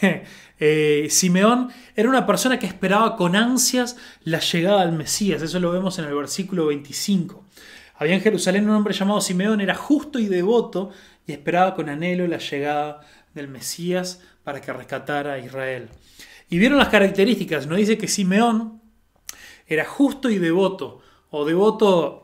Eh, 0.62 1.06
Simeón 1.08 1.70
era 1.96 2.06
una 2.06 2.26
persona 2.26 2.58
que 2.58 2.66
esperaba 2.66 3.16
con 3.16 3.34
ansias 3.34 3.96
la 4.24 4.40
llegada 4.40 4.84
del 4.84 4.94
Mesías. 4.94 5.40
Eso 5.40 5.58
lo 5.58 5.72
vemos 5.72 5.98
en 5.98 6.04
el 6.04 6.14
versículo 6.14 6.66
25. 6.66 7.46
Había 7.94 8.14
en 8.14 8.20
Jerusalén 8.20 8.68
un 8.68 8.76
hombre 8.76 8.92
llamado 8.92 9.22
Simeón, 9.22 9.62
era 9.62 9.74
justo 9.74 10.18
y 10.18 10.26
devoto 10.26 10.90
y 11.26 11.32
esperaba 11.32 11.74
con 11.74 11.88
anhelo 11.88 12.26
la 12.26 12.36
llegada 12.36 13.00
del 13.32 13.48
Mesías 13.48 14.20
para 14.44 14.60
que 14.60 14.70
rescatara 14.70 15.32
a 15.32 15.38
Israel. 15.38 15.88
Y 16.50 16.58
vieron 16.58 16.76
las 16.76 16.88
características, 16.88 17.66
nos 17.66 17.78
dice 17.78 17.96
que 17.96 18.06
Simeón 18.06 18.82
era 19.66 19.86
justo 19.86 20.28
y 20.28 20.38
devoto, 20.38 21.00
o 21.30 21.44
devoto 21.46 22.22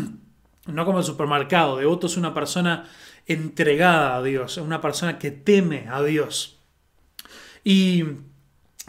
no 0.66 0.84
como 0.84 0.98
el 0.98 1.04
supermercado, 1.04 1.76
devoto 1.76 2.06
es 2.06 2.16
una 2.16 2.32
persona 2.32 2.88
entregada 3.26 4.16
a 4.16 4.22
Dios, 4.22 4.56
una 4.58 4.80
persona 4.80 5.18
que 5.18 5.30
teme 5.30 5.86
a 5.90 6.02
Dios. 6.02 6.55
Y, 7.68 8.04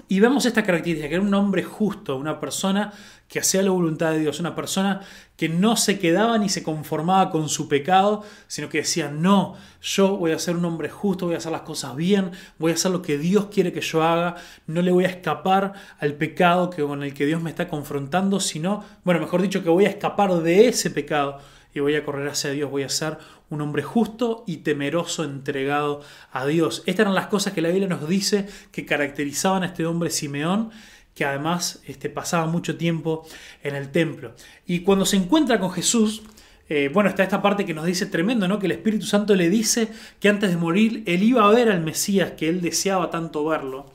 vemos 0.08 0.46
esta 0.46 0.64
característica, 0.64 1.10
que 1.10 1.16
era 1.16 1.24
un 1.24 1.34
hombre 1.34 1.64
justo, 1.64 2.16
una 2.16 2.40
persona 2.40 2.94
que 3.28 3.40
hacía 3.40 3.64
la 3.64 3.72
voluntad 3.72 4.12
de 4.12 4.20
Dios, 4.20 4.40
una 4.40 4.54
persona 4.54 5.02
que 5.36 5.50
no 5.50 5.76
se 5.76 5.98
quedaba 5.98 6.38
ni 6.38 6.48
se 6.48 6.62
conformaba 6.62 7.32
con 7.32 7.50
su 7.50 7.68
pecado, 7.68 8.24
sino 8.46 8.70
que 8.70 8.78
decía, 8.78 9.10
no, 9.10 9.56
yo 9.82 10.16
voy 10.18 10.32
a 10.32 10.38
ser 10.38 10.56
un 10.56 10.66
hombre 10.66 10.90
justo, 10.90 11.26
voy 11.26 11.34
a 11.34 11.40
hacer 11.40 11.52
las 11.52 11.62
cosas 11.62 11.96
bien, 11.96 12.30
voy 12.60 12.72
a 12.72 12.76
hacer 12.76 12.92
lo 12.92 13.02
que 13.02 13.18
Dios 13.18 13.48
quiere 13.48 13.74
que 13.74 13.82
yo 13.82 14.04
haga, 14.04 14.36
no 14.68 14.84
le 14.84 14.92
voy 14.92 15.06
a 15.06 15.10
escapar 15.10 15.74
al 15.98 16.14
pecado 16.14 16.70
que, 16.70 16.84
con 16.84 17.02
el 17.02 17.16
que 17.16 17.26
Dios 17.26 17.42
me 17.42 17.50
está 17.50 17.68
confrontando, 17.68 18.40
sino, 18.40 18.84
bueno, 19.04 19.20
mejor 19.20 19.42
dicho, 19.42 19.64
que 19.64 19.70
voy 19.70 19.86
a 19.86 19.90
escapar 19.90 20.32
de 20.44 20.68
ese 20.68 20.92
pecado 20.92 21.40
voy 21.82 21.96
a 21.96 22.06
correr 22.06 22.28
hacia 22.28 22.52
Dios, 22.52 22.70
voy 22.70 22.84
a 22.84 22.90
ser 22.90 23.18
un 23.50 23.62
hombre 23.62 23.84
justo 23.84 24.44
y 24.48 24.58
temeroso, 24.58 25.24
entregado 25.24 26.02
a 26.32 26.46
Dios. 26.46 26.84
Estas 26.86 27.02
eran 27.02 27.16
las 27.16 27.28
cosas 27.28 27.54
que 27.54 27.62
la 27.62 27.70
Biblia 27.70 27.88
nos 27.88 28.08
dice 28.08 28.48
que 28.72 28.86
caracterizaban 28.86 29.64
a 29.64 29.68
este 29.68 29.86
hombre 29.86 30.10
Simeón 30.10 30.72
que 31.18 31.26
además 31.26 31.82
este, 31.88 32.12
pasaba 32.12 32.46
mucho 32.46 32.78
tiempo 32.78 33.26
en 33.64 33.76
el 33.76 33.90
templo. 33.90 34.36
Y 34.68 34.82
cuando 34.82 35.04
se 35.04 35.18
encuentra 35.18 35.60
con 35.60 35.72
Jesús, 35.72 36.22
eh, 36.70 36.92
bueno, 36.94 37.10
está 37.10 37.24
esta 37.24 37.42
parte 37.42 37.66
que 37.66 37.74
nos 37.74 37.86
dice 37.86 38.06
tremendo, 38.06 38.48
¿no? 38.48 38.60
Que 38.60 38.68
el 38.68 38.74
Espíritu 38.74 39.08
Santo 39.08 39.34
le 39.34 39.50
dice 39.50 39.88
que 40.20 40.30
antes 40.30 40.52
de 40.52 40.58
morir 40.58 41.02
él 41.08 41.24
iba 41.24 41.44
a 41.44 41.52
ver 41.52 41.72
al 41.72 41.82
Mesías, 41.82 42.34
que 42.34 42.50
él 42.50 42.62
deseaba 42.62 43.10
tanto 43.10 43.44
verlo. 43.46 43.92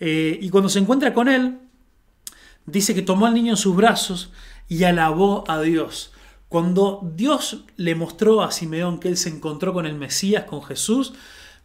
Eh, 0.00 0.38
y 0.42 0.50
cuando 0.50 0.68
se 0.68 0.80
encuentra 0.80 1.14
con 1.14 1.28
él, 1.28 1.58
dice 2.64 2.96
que 2.96 3.02
tomó 3.02 3.26
al 3.26 3.34
niño 3.34 3.52
en 3.52 3.56
sus 3.56 3.76
brazos 3.76 4.32
y 4.68 4.82
alabó 4.82 5.44
a 5.48 5.60
Dios. 5.60 6.12
Cuando 6.48 7.00
Dios 7.14 7.64
le 7.76 7.94
mostró 7.94 8.42
a 8.42 8.52
Simeón 8.52 9.00
que 9.00 9.08
él 9.08 9.16
se 9.16 9.28
encontró 9.28 9.72
con 9.72 9.86
el 9.86 9.94
Mesías, 9.94 10.44
con 10.44 10.62
Jesús, 10.62 11.14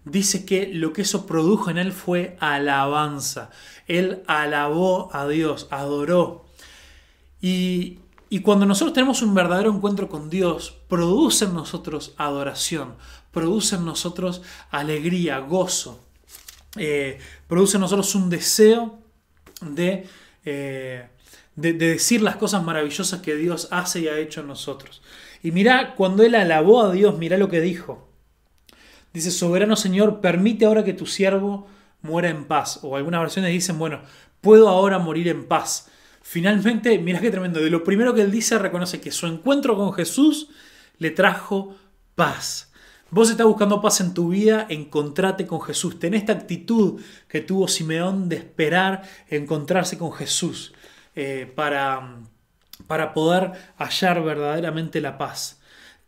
dice 0.05 0.45
que 0.45 0.67
lo 0.73 0.93
que 0.93 1.03
eso 1.03 1.25
produjo 1.25 1.69
en 1.69 1.77
él 1.77 1.91
fue 1.91 2.35
alabanza. 2.39 3.51
Él 3.87 4.23
alabó 4.27 5.09
a 5.13 5.27
Dios, 5.27 5.67
adoró. 5.69 6.45
Y, 7.41 7.99
cuando 8.43 8.65
nosotros 8.65 8.93
tenemos 8.93 9.21
un 9.21 9.33
verdadero 9.33 9.71
encuentro 9.71 10.07
con 10.07 10.29
Dios, 10.29 10.77
produce 10.87 11.45
en 11.45 11.53
nosotros 11.53 12.13
adoración, 12.17 12.95
produce 13.31 13.75
en 13.75 13.85
nosotros 13.85 14.41
alegría, 14.69 15.39
gozo, 15.39 15.99
eh, 16.77 17.19
produce 17.47 17.77
en 17.77 17.81
nosotros 17.81 18.15
un 18.15 18.29
deseo 18.29 18.99
de, 19.61 20.07
eh, 20.45 21.09
de, 21.55 21.73
de 21.73 21.89
decir 21.89 22.21
las 22.21 22.37
cosas 22.37 22.63
maravillosas 22.63 23.21
que 23.21 23.35
Dios 23.35 23.67
hace 23.71 24.01
y 24.01 24.07
ha 24.07 24.17
hecho 24.17 24.41
en 24.41 24.47
nosotros. 24.47 25.01
Y 25.43 25.51
mira, 25.51 25.95
cuando 25.95 26.23
él 26.23 26.35
alabó 26.35 26.83
a 26.83 26.91
Dios, 26.91 27.17
mira 27.17 27.37
lo 27.37 27.49
que 27.49 27.61
dijo. 27.61 28.07
Dice, 29.13 29.31
soberano 29.31 29.75
Señor, 29.75 30.21
permite 30.21 30.65
ahora 30.65 30.83
que 30.83 30.93
tu 30.93 31.05
siervo 31.05 31.67
muera 32.01 32.29
en 32.29 32.45
paz. 32.45 32.79
O 32.83 32.95
algunas 32.95 33.21
versiones 33.21 33.51
dicen, 33.51 33.77
bueno, 33.77 34.01
puedo 34.39 34.69
ahora 34.69 34.99
morir 34.99 35.27
en 35.27 35.47
paz. 35.47 35.89
Finalmente, 36.21 36.97
mira 36.99 37.19
qué 37.19 37.31
tremendo, 37.31 37.59
de 37.59 37.69
lo 37.69 37.83
primero 37.83 38.13
que 38.13 38.21
él 38.21 38.31
dice 38.31 38.57
reconoce 38.57 39.01
que 39.01 39.11
su 39.11 39.27
encuentro 39.27 39.75
con 39.75 39.93
Jesús 39.93 40.49
le 40.97 41.11
trajo 41.11 41.75
paz. 42.15 42.71
Vos 43.09 43.29
estás 43.29 43.45
buscando 43.45 43.81
paz 43.81 43.99
en 43.99 44.13
tu 44.13 44.29
vida, 44.29 44.67
encontrate 44.69 45.45
con 45.45 45.61
Jesús. 45.61 45.99
Ten 45.99 46.13
esta 46.13 46.31
actitud 46.31 47.01
que 47.27 47.41
tuvo 47.41 47.67
Simeón 47.67 48.29
de 48.29 48.37
esperar 48.37 49.01
encontrarse 49.29 49.97
con 49.97 50.13
Jesús 50.13 50.73
eh, 51.15 51.51
para, 51.55 52.19
para 52.87 53.13
poder 53.13 53.51
hallar 53.77 54.23
verdaderamente 54.23 55.01
la 55.01 55.17
paz. 55.17 55.59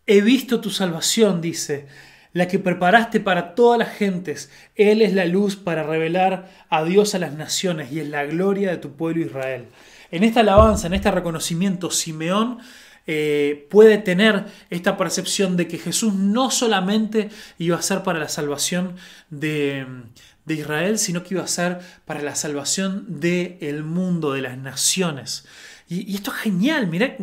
He 0.06 0.22
visto 0.22 0.60
tu 0.60 0.70
salvación, 0.70 1.42
dice, 1.42 1.88
la 2.34 2.48
que 2.48 2.60
preparaste 2.60 3.20
para 3.20 3.56
todas 3.56 3.80
las 3.80 3.96
gentes. 3.96 4.52
Él 4.76 5.02
es 5.02 5.14
la 5.14 5.26
luz 5.26 5.56
para 5.56 5.84
revelar 5.84 6.50
a 6.70 6.84
Dios 6.84 7.16
a 7.16 7.20
las 7.20 7.34
naciones 7.34 7.92
y 7.92 8.00
es 8.00 8.10
la 8.10 8.26
gloria 8.26 8.72
de 8.72 8.78
tu 8.78 8.94
pueblo 8.94 9.24
Israel. 9.24 9.68
En 10.12 10.24
esta 10.24 10.42
alabanza, 10.42 10.88
en 10.88 10.94
este 10.94 11.12
reconocimiento, 11.12 11.90
Simeón 11.90 12.60
eh, 13.06 13.68
puede 13.70 13.98
tener 13.98 14.46
esta 14.70 14.96
percepción 14.96 15.58
de 15.58 15.68
que 15.68 15.78
Jesús 15.78 16.14
no 16.14 16.52
solamente 16.52 17.30
iba 17.58 17.78
a 17.78 17.82
ser 17.82 18.04
para 18.04 18.20
la 18.20 18.30
salvación 18.30 18.96
de, 19.30 19.86
Israel, 20.48 20.98
sino 21.00 21.24
que 21.24 21.36
iba 21.36 21.44
a 21.44 21.48
ser 21.48 21.80
para 22.06 22.22
la 22.22 22.36
salvación 22.36 23.20
del 23.20 23.84
mundo, 23.84 24.34
de 24.34 24.42
las 24.42 24.58
naciones. 24.58 25.46
Y, 25.88 26.16
esto 26.16 26.32
es 26.32 26.38
genial, 26.38 26.88
mirá, 26.88 27.16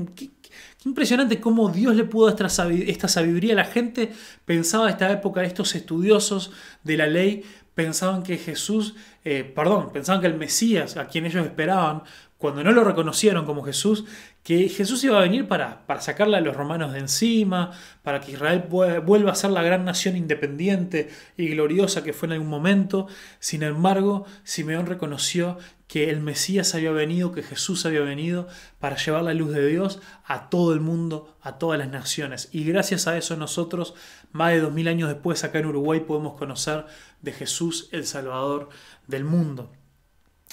Qué 0.82 0.88
impresionante 0.88 1.40
cómo 1.40 1.68
Dios 1.68 1.94
le 1.94 2.04
pudo 2.04 2.30
esta 2.30 3.08
sabiduría. 3.08 3.54
La 3.54 3.66
gente 3.66 4.12
pensaba 4.46 4.86
en 4.86 4.92
esta 4.92 5.12
época, 5.12 5.44
estos 5.44 5.74
estudiosos 5.74 6.52
de 6.84 6.96
la 6.96 7.06
ley, 7.06 7.44
pensaban 7.74 8.22
que 8.22 8.38
Jesús, 8.38 8.94
eh, 9.24 9.44
perdón, 9.44 9.92
pensaban 9.92 10.20
que 10.22 10.26
el 10.26 10.38
Mesías, 10.38 10.96
a 10.96 11.06
quien 11.06 11.26
ellos 11.26 11.44
esperaban, 11.44 12.02
cuando 12.40 12.64
no 12.64 12.72
lo 12.72 12.84
reconocieron 12.84 13.44
como 13.44 13.62
Jesús, 13.62 14.06
que 14.42 14.70
Jesús 14.70 15.04
iba 15.04 15.18
a 15.18 15.22
venir 15.22 15.46
para, 15.46 15.86
para 15.86 16.00
sacarle 16.00 16.38
a 16.38 16.40
los 16.40 16.56
romanos 16.56 16.94
de 16.94 16.98
encima, 16.98 17.72
para 18.02 18.22
que 18.22 18.32
Israel 18.32 18.64
vuelva 18.70 19.32
a 19.32 19.34
ser 19.34 19.50
la 19.50 19.62
gran 19.62 19.84
nación 19.84 20.16
independiente 20.16 21.10
y 21.36 21.48
gloriosa 21.48 22.02
que 22.02 22.14
fue 22.14 22.28
en 22.28 22.32
algún 22.32 22.48
momento. 22.48 23.08
Sin 23.40 23.62
embargo, 23.62 24.24
Simeón 24.42 24.86
reconoció 24.86 25.58
que 25.86 26.08
el 26.08 26.20
Mesías 26.20 26.74
había 26.74 26.92
venido, 26.92 27.30
que 27.30 27.42
Jesús 27.42 27.84
había 27.84 28.00
venido 28.00 28.48
para 28.78 28.96
llevar 28.96 29.22
la 29.22 29.34
luz 29.34 29.52
de 29.52 29.66
Dios 29.66 30.00
a 30.24 30.48
todo 30.48 30.72
el 30.72 30.80
mundo, 30.80 31.36
a 31.42 31.58
todas 31.58 31.78
las 31.78 31.90
naciones. 31.90 32.48
Y 32.52 32.64
gracias 32.64 33.06
a 33.06 33.18
eso 33.18 33.36
nosotros, 33.36 33.92
más 34.32 34.52
de 34.52 34.60
dos 34.60 34.72
mil 34.72 34.88
años 34.88 35.10
después, 35.10 35.44
acá 35.44 35.58
en 35.58 35.66
Uruguay, 35.66 36.00
podemos 36.00 36.38
conocer 36.38 36.86
de 37.20 37.32
Jesús, 37.32 37.90
el 37.92 38.06
Salvador 38.06 38.70
del 39.08 39.24
mundo. 39.24 39.72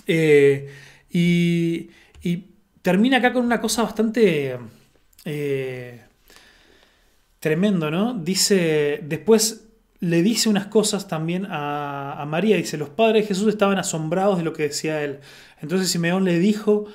Eh, 0.05 0.69
y, 1.11 1.89
termina 2.81 3.17
acá 3.17 3.33
con 3.33 3.43
una 3.43 3.59
cosa 3.59 3.83
bastante 3.83 4.57
eh, 5.25 6.01
tremendo, 7.39 7.91
¿no? 7.91 8.13
Dice, 8.13 9.01
después 9.03 9.67
le 9.99 10.21
dice 10.21 10.47
unas 10.47 10.67
cosas 10.67 11.07
también 11.07 11.47
a, 11.49 12.23
María. 12.27 12.57
Dice, 12.57 12.77
los 12.77 12.89
padres 12.89 13.23
de 13.23 13.27
Jesús 13.27 13.49
estaban 13.49 13.77
asombrados 13.77 14.37
de 14.37 14.43
lo 14.43 14.53
que 14.53 14.63
decía 14.63 15.03
él. 15.03 15.19
Entonces 15.61 15.89
Simeón 15.89 16.23
le 16.23 16.39
dijo, 16.39 16.85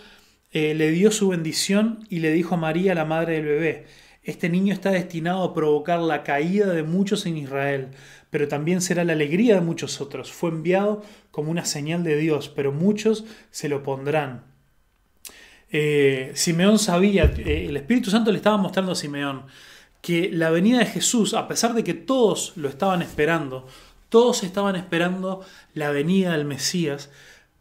eh, 0.52 0.74
le 0.74 0.90
dio 0.90 1.10
su 1.10 1.28
bendición 1.28 2.06
y 2.08 2.20
le 2.20 2.32
dijo 2.32 2.54
a 2.54 2.58
María, 2.58 2.94
la 2.94 3.04
madre 3.04 3.34
del 3.34 3.44
bebé, 3.44 3.86
este 4.22 4.48
niño 4.48 4.72
está 4.72 4.90
destinado 4.90 5.42
a 5.42 5.54
provocar 5.54 6.00
la 6.00 6.22
caída 6.22 6.66
de 6.66 6.82
muchos 6.84 7.26
en 7.26 7.36
Israel, 7.36 7.88
pero 8.30 8.48
también 8.48 8.80
será 8.80 9.04
la 9.04 9.14
alegría 9.14 9.56
de 9.56 9.60
muchos 9.60 10.00
otros. 10.00 10.32
Fue 10.32 10.50
enviado 10.50 11.02
como 11.30 11.50
una 11.50 11.64
señal 11.64 12.04
de 12.04 12.16
Dios, 12.16 12.48
pero 12.48 12.72
muchos 12.72 13.24
se 13.50 13.68
lo 13.68 13.82
pondrán. 13.82 14.44
Eh, 15.72 16.32
Simeón 16.34 16.78
sabía, 16.78 17.24
eh, 17.24 17.66
el 17.68 17.76
Espíritu 17.76 18.10
Santo 18.10 18.30
le 18.30 18.36
estaba 18.36 18.58
mostrando 18.58 18.92
a 18.92 18.96
Simeón 18.96 19.46
que 20.02 20.30
la 20.30 20.50
venida 20.50 20.78
de 20.78 20.86
Jesús, 20.86 21.34
a 21.34 21.48
pesar 21.48 21.74
de 21.74 21.82
que 21.82 21.94
todos 21.94 22.52
lo 22.56 22.68
estaban 22.68 23.02
esperando, 23.02 23.66
todos 24.08 24.42
estaban 24.42 24.76
esperando 24.76 25.40
la 25.74 25.90
venida 25.90 26.32
del 26.32 26.44
Mesías, 26.44 27.10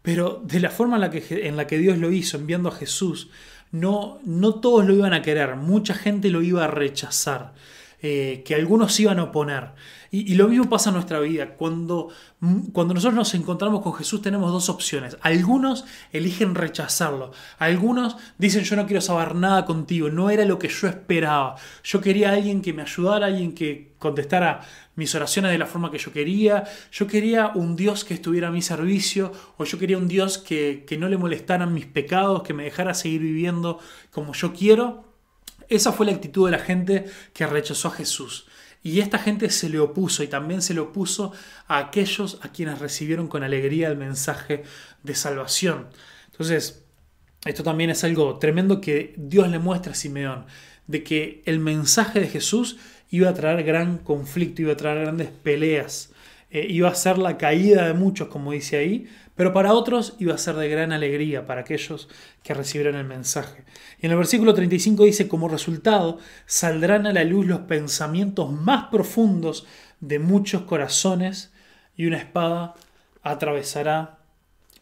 pero 0.01 0.41
de 0.43 0.59
la 0.59 0.69
forma 0.69 0.95
en 0.95 1.01
la 1.01 1.09
que, 1.09 1.47
en 1.47 1.55
la 1.55 1.67
que 1.67 1.77
Dios 1.77 1.97
lo 1.97 2.11
hizo, 2.11 2.37
enviando 2.37 2.69
a 2.69 2.73
Jesús, 2.73 3.29
no, 3.71 4.19
no 4.23 4.55
todos 4.55 4.85
lo 4.85 4.93
iban 4.93 5.13
a 5.13 5.21
querer, 5.21 5.55
mucha 5.55 5.93
gente 5.93 6.29
lo 6.29 6.41
iba 6.41 6.65
a 6.65 6.67
rechazar, 6.67 7.53
eh, 8.01 8.43
que 8.45 8.55
algunos 8.55 8.99
iban 8.99 9.19
a 9.19 9.23
oponer. 9.23 9.69
Y, 10.13 10.35
lo 10.35 10.49
mismo 10.49 10.69
pasa 10.69 10.89
en 10.89 10.95
nuestra 10.95 11.21
vida. 11.21 11.55
Cuando, 11.55 12.09
cuando 12.73 12.93
nosotros 12.93 13.15
nos 13.15 13.33
encontramos 13.33 13.81
con 13.81 13.93
Jesús 13.93 14.21
tenemos 14.21 14.51
dos 14.51 14.67
opciones. 14.67 15.15
Algunos 15.21 15.85
eligen 16.11 16.53
rechazarlo. 16.53 17.31
Algunos 17.59 18.17
dicen 18.37 18.65
yo 18.65 18.75
no 18.75 18.85
quiero 18.85 18.99
saber 18.99 19.35
nada 19.35 19.63
contigo. 19.63 20.09
No 20.09 20.29
era 20.29 20.43
lo 20.43 20.59
que 20.59 20.67
yo 20.67 20.89
esperaba. 20.89 21.55
Yo 21.83 22.01
quería 22.01 22.31
a 22.31 22.33
alguien 22.33 22.61
que 22.61 22.73
me 22.73 22.81
ayudara, 22.81 23.27
alguien 23.27 23.53
que 23.53 23.93
contestara 23.99 24.59
mis 24.95 25.15
oraciones 25.15 25.49
de 25.49 25.57
la 25.57 25.65
forma 25.65 25.89
que 25.89 25.97
yo 25.97 26.11
quería. 26.11 26.65
Yo 26.91 27.07
quería 27.07 27.53
un 27.55 27.77
Dios 27.77 28.03
que 28.03 28.13
estuviera 28.13 28.49
a 28.49 28.51
mi 28.51 28.61
servicio. 28.61 29.31
O 29.55 29.63
yo 29.63 29.79
quería 29.79 29.97
un 29.97 30.09
Dios 30.09 30.37
que, 30.37 30.83
que 30.85 30.97
no 30.97 31.07
le 31.07 31.15
molestaran 31.15 31.73
mis 31.73 31.85
pecados, 31.85 32.43
que 32.43 32.53
me 32.53 32.65
dejara 32.65 32.93
seguir 32.93 33.21
viviendo 33.21 33.79
como 34.11 34.33
yo 34.33 34.51
quiero. 34.51 35.05
Esa 35.69 35.93
fue 35.93 36.05
la 36.05 36.11
actitud 36.11 36.47
de 36.47 36.51
la 36.51 36.59
gente 36.59 37.05
que 37.33 37.47
rechazó 37.47 37.87
a 37.87 37.91
Jesús. 37.91 38.45
Y 38.83 38.99
esta 38.99 39.19
gente 39.19 39.49
se 39.49 39.69
le 39.69 39.79
opuso 39.79 40.23
y 40.23 40.27
también 40.27 40.61
se 40.61 40.73
le 40.73 40.79
opuso 40.79 41.33
a 41.67 41.77
aquellos 41.77 42.39
a 42.41 42.51
quienes 42.51 42.79
recibieron 42.79 43.27
con 43.27 43.43
alegría 43.43 43.87
el 43.87 43.97
mensaje 43.97 44.63
de 45.03 45.15
salvación. 45.15 45.87
Entonces, 46.31 46.83
esto 47.45 47.63
también 47.63 47.89
es 47.89 48.03
algo 48.03 48.37
tremendo 48.39 48.81
que 48.81 49.13
Dios 49.17 49.49
le 49.49 49.59
muestra 49.59 49.91
a 49.91 49.95
Simeón, 49.95 50.45
de 50.87 51.03
que 51.03 51.43
el 51.45 51.59
mensaje 51.59 52.19
de 52.19 52.27
Jesús 52.27 52.77
iba 53.09 53.29
a 53.29 53.33
traer 53.33 53.63
gran 53.63 53.97
conflicto, 53.97 54.61
iba 54.61 54.73
a 54.73 54.77
traer 54.77 55.01
grandes 55.01 55.29
peleas, 55.29 56.10
eh, 56.51 56.67
iba 56.69 56.89
a 56.89 56.95
ser 56.95 57.17
la 57.17 57.37
caída 57.37 57.87
de 57.87 57.93
muchos, 57.93 58.27
como 58.27 58.51
dice 58.51 58.77
ahí, 58.77 59.07
pero 59.35 59.53
para 59.53 59.73
otros 59.73 60.15
iba 60.19 60.35
a 60.35 60.37
ser 60.37 60.55
de 60.55 60.67
gran 60.67 60.91
alegría 60.91 61.45
para 61.45 61.61
aquellos 61.61 62.09
que 62.43 62.53
recibieron 62.53 62.95
el 62.95 63.05
mensaje. 63.05 63.63
Y 63.99 64.05
en 64.05 64.11
el 64.11 64.17
versículo 64.17 64.53
35 64.53 65.05
dice, 65.05 65.27
como 65.27 65.47
resultado, 65.47 66.19
saldrán 66.45 67.07
a 67.07 67.13
la 67.13 67.23
luz 67.23 67.47
los 67.47 67.61
pensamientos 67.61 68.51
más 68.51 68.87
profundos 68.91 69.65
de 70.01 70.19
muchos 70.19 70.63
corazones 70.63 71.53
y 71.95 72.05
una 72.05 72.17
espada 72.17 72.73
atravesará 73.23 74.19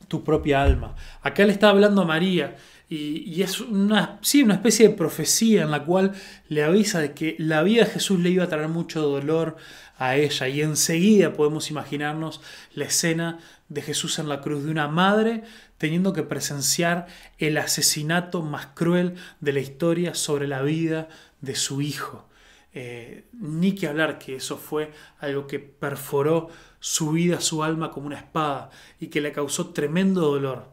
tu 0.08 0.24
propia 0.24 0.64
alma. 0.64 0.96
Acá 1.22 1.46
le 1.46 1.54
está 1.54 1.70
hablando 1.70 2.02
a 2.02 2.06
María 2.06 2.56
y, 2.92 3.44
es 3.44 3.62
una, 3.62 4.18
sí, 4.24 4.42
una 4.42 4.56
especie 4.56 4.88
de 4.88 4.96
profecía 4.96 5.62
en 5.62 5.70
la 5.70 5.86
cual 5.86 6.14
le 6.48 6.64
avisa 6.64 7.00
de 7.00 7.14
que 7.14 7.36
la 7.38 7.62
vida 7.62 7.84
de 7.84 7.92
Jesús 7.92 8.20
le 8.20 8.32
iba 8.32 8.44
a 8.44 8.50
traer 8.50 8.68
mucho 8.68 9.02
dolor 9.02 9.58
a 10.00 10.16
ella. 10.16 10.48
Y 10.48 10.62
enseguida 10.62 11.34
podemos 11.34 11.70
imaginarnos 11.70 12.42
la 12.74 12.86
escena 12.86 13.38
de 13.68 13.84
Jesús 13.84 14.18
en 14.18 14.28
la 14.28 14.42
cruz, 14.42 14.64
de 14.64 14.72
una 14.72 14.88
madre 14.88 15.44
teniendo 15.78 16.14
que 16.14 16.24
presenciar 16.24 17.06
el 17.38 17.60
asesinato 17.60 18.42
más 18.42 18.68
cruel 18.74 19.16
de 19.40 19.54
la 19.54 19.60
historia 19.60 20.16
sobre 20.16 20.48
la 20.48 20.64
vida 20.64 21.10
de 21.42 21.56
su 21.56 21.82
hijo. 21.82 22.28
Eh, 22.74 23.28
ni 23.34 23.74
que 23.74 23.88
hablar 23.88 24.20
que 24.20 24.36
eso 24.36 24.58
fue 24.58 24.92
algo 25.20 25.48
que 25.48 25.60
perforó 25.60 26.50
su 26.80 27.12
vida, 27.12 27.40
su 27.40 27.64
alma 27.64 27.92
como 27.92 28.08
una 28.08 28.18
espada 28.18 28.72
y 29.00 29.08
que 29.08 29.22
le 29.22 29.32
causó 29.32 29.70
tremendo 29.70 30.22
dolor, 30.22 30.72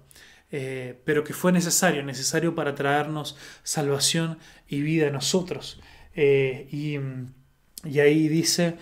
eh, 0.51 1.01
pero 1.05 1.25
que 1.25 1.33
fue 1.33 1.53
necesario, 1.53 2.03
necesario 2.03 2.55
para 2.55 2.75
traernos 2.75 3.37
salvación 3.63 4.39
y 4.69 4.81
vida 4.81 5.09
a 5.09 5.11
nosotros. 5.11 5.81
Eh, 6.15 6.69
y, 6.71 6.99
y, 7.89 8.01
ahí 8.01 8.29
dice, 8.29 8.77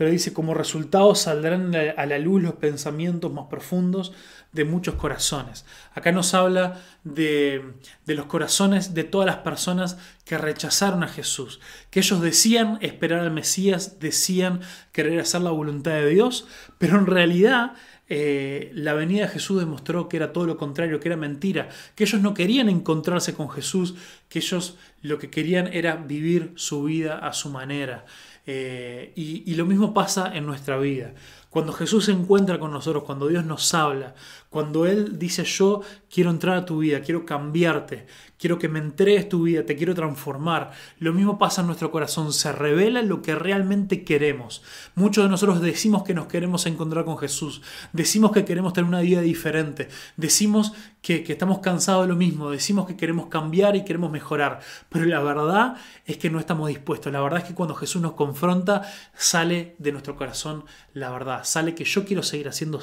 pero 0.00 0.12
dice, 0.12 0.32
como 0.32 0.54
resultado 0.54 1.14
saldrán 1.14 1.74
a 1.74 2.06
la 2.06 2.18
luz 2.18 2.40
los 2.40 2.54
pensamientos 2.54 3.30
más 3.30 3.48
profundos 3.50 4.14
de 4.50 4.64
muchos 4.64 4.94
corazones. 4.94 5.66
Acá 5.92 6.10
nos 6.10 6.32
habla 6.32 6.80
de, 7.04 7.74
de, 8.06 8.14
los 8.14 8.24
corazones 8.24 8.94
de 8.94 9.04
todas 9.04 9.26
las 9.26 9.36
personas 9.36 9.98
que 10.24 10.38
rechazaron 10.38 11.02
a 11.02 11.08
Jesús, 11.08 11.60
que 11.90 12.00
ellos 12.00 12.22
decían 12.22 12.78
esperar 12.80 13.20
al 13.20 13.30
Mesías, 13.30 14.00
decían 14.00 14.60
querer 14.90 15.20
hacer 15.20 15.42
la 15.42 15.50
voluntad 15.50 15.90
de 15.90 16.08
Dios, 16.08 16.48
pero 16.78 16.98
en 16.98 17.04
realidad 17.04 17.74
eh, 18.12 18.72
la 18.74 18.94
venida 18.94 19.26
de 19.26 19.32
Jesús 19.32 19.60
demostró 19.60 20.08
que 20.08 20.16
era 20.16 20.32
todo 20.32 20.44
lo 20.44 20.56
contrario, 20.56 20.98
que 20.98 21.08
era 21.08 21.16
mentira, 21.16 21.68
que 21.94 22.02
ellos 22.02 22.20
no 22.20 22.32
querían 22.32 22.68
encontrarse 22.68 23.34
con 23.34 23.50
Jesús, 23.50 23.94
que 24.28 24.40
ellos 24.40 24.78
lo 25.02 25.18
que 25.18 25.30
querían 25.30 25.68
era 25.68 25.94
vivir 25.94 26.52
su 26.56 26.82
vida 26.82 27.18
a 27.18 27.34
su 27.34 27.50
manera. 27.50 28.06
Eh, 28.46 29.12
y, 29.16 29.54
lo 29.54 29.66
mismo 29.66 29.92
pasa 29.94 30.34
en 30.34 30.46
nuestra 30.46 30.78
vida. 30.78 31.12
Cuando 31.50 31.72
Jesús 31.72 32.04
se 32.04 32.12
encuentra 32.12 32.60
con 32.60 32.70
nosotros, 32.70 33.02
cuando 33.02 33.26
Dios 33.26 33.44
nos 33.44 33.74
habla, 33.74 34.14
cuando 34.50 34.86
Él 34.86 35.18
dice 35.18 35.42
yo 35.44 35.80
quiero 36.08 36.30
entrar 36.30 36.56
a 36.56 36.64
tu 36.64 36.78
vida, 36.78 37.00
quiero 37.00 37.26
cambiarte, 37.26 38.06
quiero 38.38 38.58
que 38.58 38.68
me 38.68 38.78
entregues 38.78 39.28
tu 39.28 39.42
vida, 39.42 39.66
te 39.66 39.76
quiero 39.76 39.94
transformar, 39.94 40.70
lo 40.98 41.12
mismo 41.12 41.38
pasa 41.38 41.60
en 41.60 41.66
nuestro 41.66 41.90
corazón, 41.90 42.32
se 42.32 42.52
revela 42.52 43.02
lo 43.02 43.20
que 43.20 43.34
realmente 43.34 44.04
queremos. 44.04 44.62
Muchos 44.94 45.24
de 45.24 45.30
nosotros 45.30 45.60
decimos 45.60 46.04
que 46.04 46.14
nos 46.14 46.26
queremos 46.26 46.66
encontrar 46.66 47.04
con 47.04 47.18
Jesús, 47.18 47.62
decimos 47.92 48.30
que 48.30 48.44
queremos 48.44 48.72
tener 48.72 48.88
una 48.88 49.00
vida 49.00 49.20
diferente, 49.20 49.88
decimos 50.16 50.72
que, 51.02 51.24
que 51.24 51.32
estamos 51.32 51.58
cansados 51.58 52.02
de 52.02 52.08
lo 52.08 52.16
mismo, 52.16 52.50
decimos 52.50 52.86
que 52.86 52.96
queremos 52.96 53.26
cambiar 53.26 53.74
y 53.74 53.84
queremos 53.84 54.10
mejorar, 54.10 54.60
pero 54.88 55.04
la 55.04 55.20
verdad 55.20 55.76
es 56.06 56.16
que 56.16 56.30
no 56.30 56.38
estamos 56.38 56.68
dispuestos, 56.68 57.12
la 57.12 57.20
verdad 57.20 57.40
es 57.40 57.44
que 57.44 57.54
cuando 57.54 57.74
Jesús 57.74 58.00
nos 58.00 58.12
confronta, 58.12 58.82
sale 59.14 59.74
de 59.78 59.92
nuestro 59.92 60.16
corazón 60.16 60.64
la 60.94 61.10
verdad, 61.10 61.39
sale 61.44 61.74
que 61.74 61.84
yo 61.84 62.04
quiero 62.04 62.22
seguir 62.22 62.48
haciendo 62.48 62.80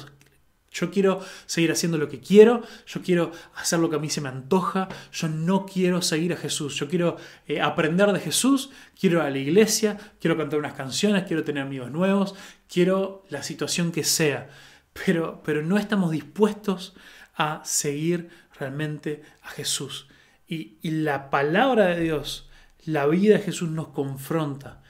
yo 0.70 0.90
quiero 0.90 1.20
seguir 1.46 1.72
haciendo 1.72 1.98
lo 1.98 2.08
que 2.08 2.20
quiero, 2.20 2.62
yo 2.86 3.02
quiero 3.02 3.32
hacer 3.56 3.78
lo 3.78 3.88
que 3.88 3.96
a 3.96 3.98
mí 3.98 4.10
se 4.10 4.20
me 4.20 4.28
antoja, 4.28 4.88
yo 5.12 5.28
no 5.28 5.66
quiero 5.66 6.02
seguir 6.02 6.32
a 6.32 6.36
Jesús, 6.36 6.74
yo 6.76 6.88
quiero 6.88 7.16
eh, 7.46 7.60
aprender 7.60 8.12
de 8.12 8.20
Jesús, 8.20 8.70
quiero 8.98 9.18
ir 9.18 9.24
a 9.24 9.30
la 9.30 9.38
iglesia, 9.38 9.96
quiero 10.20 10.36
cantar 10.36 10.58
unas 10.58 10.74
canciones, 10.74 11.24
quiero 11.24 11.44
tener 11.44 11.62
amigos 11.62 11.90
nuevos, 11.90 12.34
quiero 12.68 13.24
la 13.30 13.42
situación 13.42 13.92
que 13.92 14.04
sea, 14.04 14.50
pero, 14.92 15.42
pero 15.44 15.62
no 15.62 15.78
estamos 15.78 16.10
dispuestos 16.10 16.94
a 17.34 17.62
seguir 17.64 18.28
realmente 18.58 19.22
a 19.42 19.48
Jesús. 19.48 20.06
Y, 20.46 20.78
y 20.82 20.90
la 20.90 21.30
palabra 21.30 21.86
de 21.86 22.00
Dios, 22.00 22.50
la 22.84 23.06
vida 23.06 23.36
de 23.36 23.42
Jesús 23.42 23.70
nos 23.70 23.88
confronta 23.88 24.82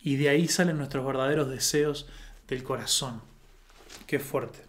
y 0.00 0.16
de 0.16 0.28
ahí 0.28 0.46
salen 0.46 0.78
nuestros 0.78 1.04
verdaderos 1.04 1.50
deseos 1.50 2.06
del 2.48 2.62
corazón. 2.62 3.20
Qué 4.06 4.18
fuerte. 4.18 4.60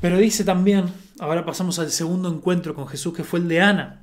Pero 0.00 0.16
dice 0.16 0.44
también, 0.44 0.86
ahora 1.18 1.44
pasamos 1.44 1.78
al 1.78 1.90
segundo 1.90 2.32
encuentro 2.32 2.74
con 2.74 2.88
Jesús, 2.88 3.14
que 3.14 3.24
fue 3.24 3.40
el 3.40 3.48
de 3.48 3.60
Ana. 3.60 4.02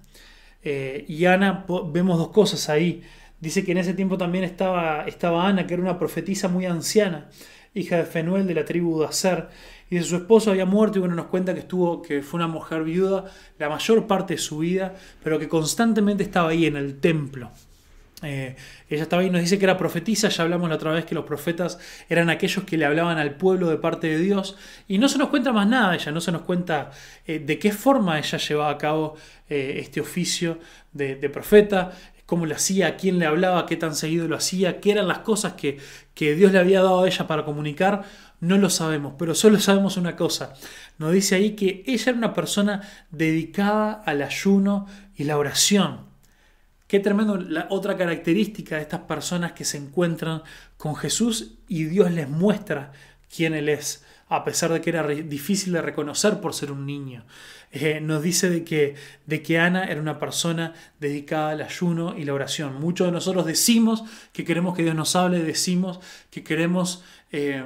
Eh, 0.64 1.06
y 1.08 1.26
Ana, 1.26 1.66
vemos 1.92 2.20
dos 2.20 2.30
cosas 2.30 2.70
ahí. 2.70 3.02
Dice 3.40 3.64
que 3.64 3.72
en 3.72 3.80
ese 3.80 3.94
tiempo 3.94 4.18
también 4.18 4.44
estaba, 4.44 5.06
estaba 5.08 5.48
Ana, 5.48 5.66
que 5.66 5.74
era 5.74 5.84
una 5.84 5.98
profetisa 5.98 6.48
muy 6.48 6.66
anciana, 6.66 7.30
hija 7.74 7.98
de 7.98 8.06
Fenuel 8.06 8.46
de 8.46 8.54
la 8.54 8.66
tribu 8.66 9.00
de 9.00 9.08
Aser. 9.08 9.50
Y 9.90 9.96
de 9.96 10.04
su 10.04 10.18
esposo 10.18 10.52
había 10.52 10.66
muerto 10.66 10.98
y 10.98 11.00
bueno, 11.00 11.16
nos 11.16 11.28
cuenta 11.28 11.54
que, 11.54 11.62
estuvo, 11.62 12.02
que 12.02 12.22
fue 12.22 12.40
una 12.40 12.48
mujer 12.48 12.84
viuda 12.84 13.26
la 13.58 13.70
mayor 13.70 14.06
parte 14.06 14.34
de 14.34 14.40
su 14.40 14.60
vida, 14.60 14.96
pero 15.24 15.40
que 15.40 15.48
constantemente 15.48 16.24
estaba 16.24 16.50
ahí 16.50 16.66
en 16.66 16.76
el 16.76 17.00
templo. 17.00 17.52
Eh, 18.24 18.56
ella 18.90 19.04
estaba 19.04 19.22
ahí, 19.22 19.30
nos 19.30 19.42
dice 19.42 19.60
que 19.60 19.66
era 19.66 19.78
profetisa, 19.78 20.30
ya 20.30 20.44
hablamos 20.44 20.70
la 20.70 20.76
otra 20.76 20.92
vez 20.92 21.06
que 21.06 21.14
los 21.14 21.24
profetas 21.24 21.78
eran 22.10 22.32
aquellos 22.32 22.64
que 22.66 22.76
le 22.76 22.86
hablaban 22.86 23.20
al 23.20 23.36
pueblo 23.36 23.70
de 23.70 23.78
parte 23.78 24.08
de 24.08 24.18
Dios, 24.18 24.58
y 24.88 24.98
no 24.98 25.08
se 25.08 25.20
nos 25.20 25.30
cuenta 25.30 25.52
más 25.54 25.68
nada 25.68 25.94
ella, 25.94 26.12
no 26.12 26.20
se 26.20 26.32
nos 26.32 26.42
cuenta 26.42 26.90
eh, 27.28 27.40
de 27.40 27.60
qué 27.60 27.72
forma 27.72 28.18
ella 28.18 28.40
llevaba 28.40 28.72
a 28.72 28.78
cabo 28.78 29.16
eh, 29.50 29.78
este 29.80 30.02
oficio 30.02 30.58
de, 30.94 31.16
profeta, 31.30 31.92
cómo 32.26 32.48
lo 32.48 32.56
hacía, 32.56 32.88
a 32.88 32.96
quién 32.98 33.20
le 33.20 33.28
hablaba, 33.28 33.68
qué 33.68 33.76
tan 33.76 33.94
seguido 33.94 34.28
lo 34.28 34.36
hacía, 34.36 34.80
qué 34.80 34.92
eran 34.92 35.08
las 35.08 35.20
cosas 35.20 35.54
que, 35.54 35.78
que 36.16 36.34
Dios 36.34 36.52
le 36.52 36.58
había 36.58 36.82
dado 36.82 37.04
a 37.04 37.08
ella 37.08 37.28
para 37.28 37.46
comunicar, 37.46 38.04
no 38.40 38.58
lo 38.58 38.72
sabemos, 38.72 39.14
pero 39.20 39.36
solo 39.36 39.60
sabemos 39.60 39.96
una 39.96 40.16
cosa, 40.16 40.54
nos 40.98 41.12
dice 41.12 41.36
ahí 41.36 41.52
que 41.52 41.84
ella 41.86 42.10
era 42.10 42.18
una 42.18 42.34
persona 42.34 42.82
dedicada 43.12 43.94
al 43.94 44.24
ayuno 44.24 44.88
y 45.16 45.26
la 45.26 45.38
oración. 45.38 46.07
Qué 46.88 47.00
tremendo 47.00 47.38
la 47.38 47.68
otra 47.70 47.98
característica 47.98 48.78
de 48.78 48.82
estas 48.82 49.02
personas 49.02 49.52
que 49.52 49.66
se 49.66 49.78
encuentran 49.78 50.42
con 50.78 50.96
Jesús 50.96 51.56
y 51.68 51.84
Dios 51.86 52.12
les 52.12 52.30
muestra 52.30 52.94
quién 53.30 53.54
Él 53.54 53.70
es 53.70 54.04
a 54.30 54.44
pesar 54.44 54.72
de 54.74 54.82
que 54.82 54.90
era 54.90 55.08
difícil 55.08 55.74
de 55.74 55.82
reconocer 55.82 56.42
por 56.42 56.54
ser 56.54 56.72
un 56.72 56.86
niño. 56.86 57.26
Eh, 57.72 58.02
nos 58.02 58.22
dice 58.22 58.50
de 58.50 58.64
que, 58.64 58.96
de 59.26 59.42
que 59.42 59.60
Ana 59.60 59.86
era 59.86 60.02
una 60.02 60.20
persona 60.20 60.74
dedicada 61.00 61.52
al 61.52 61.62
ayuno 61.62 62.18
y 62.18 62.26
la 62.26 62.34
oración. 62.34 62.80
Muchos 62.80 63.08
de 63.08 63.14
nosotros 63.14 63.46
decimos 63.46 64.04
que 64.34 64.44
queremos 64.44 64.76
que 64.76 64.84
Dios 64.84 64.96
nos 64.96 65.16
hable, 65.16 65.40
decimos 65.40 66.00
que 66.30 66.44
queremos 66.44 67.04
eh, 67.32 67.64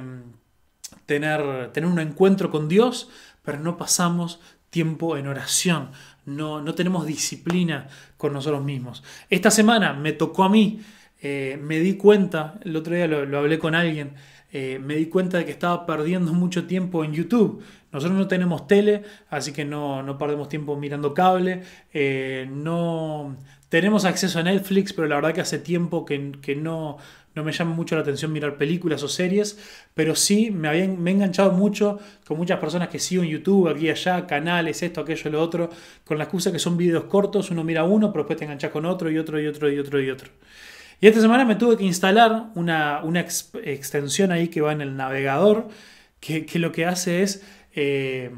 tener, 1.06 1.72
tener 1.72 1.90
un 1.90 1.98
encuentro 1.98 2.50
con 2.50 2.68
Dios, 2.68 3.10
pero 3.42 3.58
no 3.58 3.76
pasamos 3.76 4.40
tiempo 4.70 5.16
en 5.16 5.26
oración, 5.26 5.90
no, 6.26 6.60
no 6.60 6.74
tenemos 6.74 7.06
disciplina 7.06 7.88
con 8.16 8.32
nosotros 8.32 8.62
mismos. 8.62 9.02
Esta 9.30 9.50
semana 9.50 9.92
me 9.92 10.12
tocó 10.12 10.44
a 10.44 10.48
mí, 10.48 10.80
eh, 11.20 11.58
me 11.62 11.78
di 11.80 11.94
cuenta, 11.94 12.58
el 12.64 12.76
otro 12.76 12.94
día 12.94 13.06
lo, 13.06 13.38
hablé 13.38 13.58
con 13.58 13.74
alguien, 13.74 14.14
eh, 14.52 14.78
me 14.82 14.96
di 14.96 15.06
cuenta 15.06 15.38
de 15.38 15.44
que 15.44 15.50
estaba 15.50 15.86
perdiendo 15.86 16.32
mucho 16.32 16.66
tiempo 16.66 17.04
en 17.04 17.12
YouTube. 17.12 17.62
Nosotros 17.90 18.18
no 18.18 18.28
tenemos 18.28 18.66
tele, 18.66 19.02
así 19.30 19.52
que 19.52 19.64
no, 19.64 20.02
no 20.02 20.18
perdemos 20.18 20.48
tiempo 20.48 20.76
mirando 20.76 21.14
cable. 21.14 21.62
Eh, 21.92 22.48
no 22.50 23.36
tenemos 23.72 24.04
acceso 24.04 24.38
a 24.38 24.42
Netflix, 24.42 24.92
pero 24.92 25.08
la 25.08 25.14
verdad 25.14 25.32
que 25.32 25.40
hace 25.40 25.58
tiempo 25.58 26.04
que, 26.04 26.32
que 26.42 26.54
no, 26.54 26.98
no 27.34 27.42
me 27.42 27.52
llama 27.52 27.74
mucho 27.74 27.94
la 27.94 28.02
atención 28.02 28.30
mirar 28.30 28.58
películas 28.58 29.02
o 29.02 29.08
series, 29.08 29.58
pero 29.94 30.14
sí 30.14 30.50
me, 30.50 30.68
habían, 30.68 31.02
me 31.02 31.10
he 31.10 31.14
enganchado 31.14 31.52
mucho 31.52 31.98
con 32.26 32.36
muchas 32.36 32.58
personas 32.58 32.90
que 32.90 32.98
sigo 32.98 33.22
en 33.22 33.30
YouTube, 33.30 33.70
aquí 33.70 33.86
y 33.86 33.88
allá, 33.88 34.26
canales, 34.26 34.82
esto, 34.82 35.00
aquello, 35.00 35.30
lo 35.30 35.40
otro, 35.40 35.70
con 36.04 36.18
la 36.18 36.24
excusa 36.24 36.52
que 36.52 36.58
son 36.58 36.76
videos 36.76 37.04
cortos, 37.04 37.50
uno 37.50 37.64
mira 37.64 37.82
uno, 37.84 38.12
pero 38.12 38.24
después 38.24 38.40
te 38.40 38.44
enganchas 38.44 38.70
con 38.70 38.84
otro 38.84 39.10
y 39.10 39.16
otro 39.16 39.40
y 39.40 39.46
otro 39.46 39.72
y 39.72 39.78
otro 39.78 40.02
y 40.02 40.10
otro. 40.10 40.30
Y 41.00 41.06
esta 41.06 41.22
semana 41.22 41.46
me 41.46 41.54
tuve 41.54 41.78
que 41.78 41.84
instalar 41.84 42.50
una, 42.54 43.00
una 43.02 43.20
extensión 43.20 44.32
ahí 44.32 44.48
que 44.48 44.60
va 44.60 44.72
en 44.72 44.82
el 44.82 44.98
navegador, 44.98 45.68
que, 46.20 46.46
lo 46.56 46.72
que 46.72 46.84
hace 46.84 47.22
es... 47.22 47.42
Eh, 47.74 48.30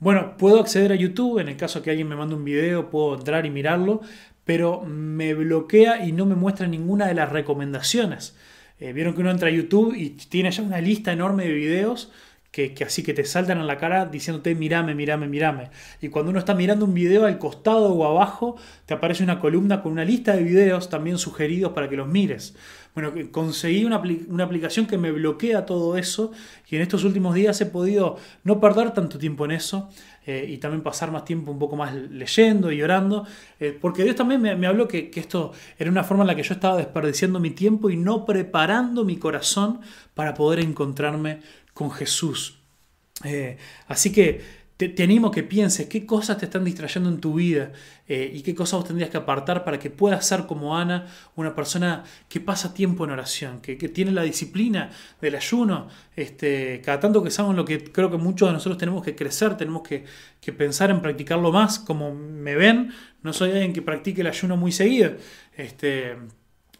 bueno, 0.00 0.36
puedo 0.36 0.60
acceder 0.60 0.92
a 0.92 0.94
YouTube, 0.94 1.40
en 1.40 1.48
el 1.48 1.56
caso 1.56 1.82
que 1.82 1.90
alguien 1.90 2.06
me 2.06 2.14
mande 2.14 2.36
un 2.36 2.44
video, 2.44 2.88
puedo 2.88 3.16
entrar 3.16 3.44
y 3.46 3.50
mirarlo, 3.50 4.00
pero 4.48 4.80
me 4.80 5.34
bloquea 5.34 6.06
y 6.06 6.12
no 6.12 6.24
me 6.24 6.34
muestra 6.34 6.66
ninguna 6.66 7.06
de 7.06 7.12
las 7.12 7.30
recomendaciones. 7.30 8.34
Eh, 8.80 8.94
vieron 8.94 9.12
que 9.12 9.20
uno 9.20 9.30
entra 9.30 9.48
a 9.48 9.52
YouTube 9.52 9.94
y 9.94 10.08
tiene 10.08 10.50
ya 10.50 10.62
una 10.62 10.80
lista 10.80 11.12
enorme 11.12 11.44
de 11.44 11.52
videos 11.52 12.10
que, 12.50 12.74
así 12.84 13.02
que 13.02 13.14
te 13.14 13.24
saltan 13.24 13.58
a 13.58 13.64
la 13.64 13.76
cara 13.76 14.06
diciéndote 14.06 14.54
mirame, 14.54 14.94
mirame, 14.94 15.28
mirame. 15.28 15.70
Y 16.00 16.08
cuando 16.08 16.30
uno 16.30 16.38
está 16.38 16.54
mirando 16.54 16.84
un 16.84 16.94
video 16.94 17.26
al 17.26 17.38
costado 17.38 17.92
o 17.92 18.04
abajo, 18.04 18.56
te 18.86 18.94
aparece 18.94 19.22
una 19.22 19.38
columna 19.38 19.82
con 19.82 19.92
una 19.92 20.04
lista 20.04 20.34
de 20.34 20.42
videos 20.42 20.88
también 20.88 21.18
sugeridos 21.18 21.72
para 21.72 21.88
que 21.88 21.96
los 21.96 22.08
mires. 22.08 22.56
Bueno, 22.94 23.12
conseguí 23.30 23.84
una, 23.84 24.02
una, 24.28 24.44
aplicación 24.44 24.86
que 24.86 24.98
me 24.98 25.12
bloquea 25.12 25.66
todo 25.66 25.96
eso 25.96 26.32
y 26.68 26.76
en 26.76 26.82
estos 26.82 27.04
últimos 27.04 27.34
días 27.34 27.60
he 27.60 27.66
podido 27.66 28.16
no 28.42 28.58
perder 28.60 28.90
tanto 28.90 29.18
tiempo 29.18 29.44
en 29.44 29.52
eso 29.52 29.88
eh, 30.26 30.46
y 30.48 30.58
también 30.58 30.82
pasar 30.82 31.12
más 31.12 31.24
tiempo 31.24 31.52
un 31.52 31.60
poco 31.60 31.76
más 31.76 31.94
leyendo 31.94 32.72
y 32.72 32.82
orando, 32.82 33.24
eh, 33.60 33.76
porque 33.80 34.02
Dios 34.02 34.16
también 34.16 34.40
me, 34.40 34.66
habló 34.66 34.88
que, 34.88 35.10
que, 35.10 35.20
esto 35.20 35.52
era 35.78 35.90
una 35.90 36.02
forma 36.02 36.24
en 36.24 36.28
la 36.28 36.34
que 36.34 36.42
yo 36.42 36.54
estaba 36.54 36.76
desperdiciando 36.76 37.38
mi 37.38 37.50
tiempo 37.50 37.88
y 37.88 37.96
no 37.96 38.24
preparando 38.26 39.04
mi 39.04 39.16
corazón 39.16 39.80
para 40.14 40.34
poder 40.34 40.58
encontrarme 40.58 41.40
con 41.78 41.92
Jesús. 41.92 42.58
Eh, 43.22 43.56
así 43.86 44.10
que 44.10 44.40
te, 44.76 45.00
animo 45.00 45.28
a 45.28 45.30
que 45.30 45.44
pienses 45.44 45.86
qué 45.86 46.04
cosas 46.04 46.36
te 46.36 46.46
están 46.46 46.64
distrayendo 46.64 47.08
en 47.08 47.20
tu 47.20 47.34
vida 47.34 47.70
eh, 48.08 48.32
y 48.34 48.42
qué 48.42 48.52
cosas 48.52 48.80
vos 48.80 48.88
tendrías 48.88 49.10
que 49.10 49.16
apartar 49.16 49.62
para 49.62 49.78
que 49.78 49.88
puedas 49.88 50.26
ser 50.26 50.46
como 50.46 50.76
Ana, 50.76 51.06
una 51.36 51.54
persona 51.54 52.02
que 52.28 52.40
pasa 52.40 52.74
tiempo 52.74 53.04
en 53.04 53.12
oración, 53.12 53.60
que, 53.60 53.76
tiene 53.76 54.10
la 54.10 54.22
disciplina 54.22 54.90
del 55.20 55.36
ayuno. 55.36 55.86
Este, 56.16 56.82
cada 56.84 56.98
tanto 56.98 57.22
que 57.22 57.30
sabemos 57.30 57.54
lo 57.54 57.64
que 57.64 57.92
creo 57.92 58.10
que 58.10 58.16
muchos 58.16 58.48
de 58.48 58.54
nosotros 58.54 58.76
tenemos 58.76 59.04
que 59.04 59.14
crecer, 59.14 59.56
tenemos 59.56 59.82
que, 59.82 60.04
pensar 60.52 60.90
en 60.90 61.00
practicarlo 61.00 61.52
más, 61.52 61.78
como 61.78 62.12
me 62.12 62.56
ven, 62.56 62.92
no 63.22 63.32
soy 63.32 63.52
alguien 63.52 63.72
que 63.72 63.82
practique 63.82 64.22
el 64.22 64.26
ayuno 64.26 64.56
muy 64.56 64.72
seguido, 64.72 65.12
este, 65.56 66.16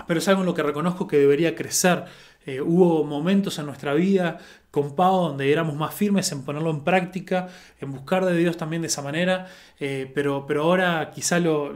pero 0.08 0.18
es 0.18 0.26
algo 0.26 0.40
en 0.40 0.46
lo 0.46 0.54
que 0.54 0.64
reconozco 0.64 1.06
que 1.06 1.18
debería 1.18 1.54
crecer. 1.54 2.06
Eh, 2.48 2.62
hubo 2.62 3.04
momentos 3.04 3.58
en 3.58 3.66
nuestra 3.66 3.92
vida 3.92 4.38
con 4.70 4.96
Pau 4.96 5.28
donde 5.28 5.52
éramos 5.52 5.76
más 5.76 5.92
firmes 5.92 6.32
en 6.32 6.44
ponerlo 6.44 6.70
en 6.70 6.80
práctica, 6.80 7.48
en 7.78 7.92
buscar 7.92 8.24
de 8.24 8.34
Dios 8.34 8.56
también 8.56 8.80
de 8.80 8.88
esa 8.88 9.02
manera, 9.02 9.48
eh, 9.78 10.11
pero, 10.14 10.46
pero 10.46 10.62
ahora 10.62 11.11
quizá 11.14 11.40
lo, 11.40 11.74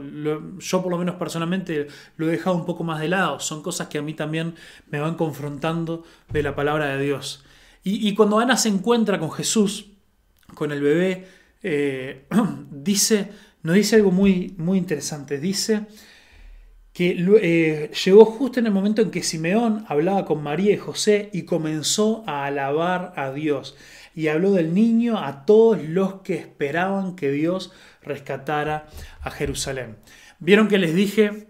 yo 0.57 0.81
por 0.81 0.91
lo 0.91 0.97
menos 0.97 1.17
personalmente 1.17 1.85
lo 2.17 2.27
he 2.27 2.31
dejado 2.31 2.55
un 2.55 2.65
poco 2.65 2.83
más 2.83 2.99
de 2.99 3.07
lado, 3.07 3.39
son 3.39 3.61
cosas 3.61 3.87
que 3.87 3.99
a 3.99 4.01
mí 4.01 4.15
también 4.15 4.55
me 4.89 4.99
van 4.99 5.13
confrontando 5.13 6.05
de 6.29 6.41
la 6.41 6.55
palabra 6.55 6.87
de 6.97 7.03
Dios. 7.03 7.45
Y, 7.83 8.15
cuando 8.15 8.39
Ana 8.39 8.57
se 8.57 8.69
encuentra 8.69 9.19
con 9.19 9.29
Jesús, 9.29 9.91
con 10.55 10.71
el 10.71 10.81
bebé, 10.81 11.27
eh, 11.61 12.25
dice, 12.71 13.29
nos 13.61 13.75
dice 13.75 13.97
algo 13.97 14.09
muy, 14.09 14.55
muy 14.57 14.79
interesante, 14.79 15.37
dice 15.37 15.85
que 16.93 17.17
eh, 17.41 17.91
llegó 18.05 18.23
justo 18.23 18.59
en 18.59 18.67
el 18.67 18.71
momento 18.71 19.01
en 19.01 19.11
que 19.11 19.23
Simeón 19.23 19.83
hablaba 19.87 20.25
con 20.25 20.43
María 20.43 20.73
y 20.73 20.77
José 20.77 21.29
y 21.33 21.43
comenzó 21.43 22.23
a 22.27 22.45
alabar 22.45 23.13
a 23.15 23.31
Dios. 23.31 23.75
Y 24.15 24.27
habló 24.27 24.51
del 24.51 24.75
niño 24.75 25.17
a 25.17 25.43
todos 25.45 25.81
los 25.81 26.21
que 26.21 26.35
esperaban 26.35 27.15
que 27.15 27.31
Dios 27.31 27.71
rescatara 28.03 28.87
a 29.21 29.31
Jerusalén. 29.31 29.97
Vieron 30.39 30.67
que 30.67 30.77
les 30.77 30.93
dije 30.93 31.47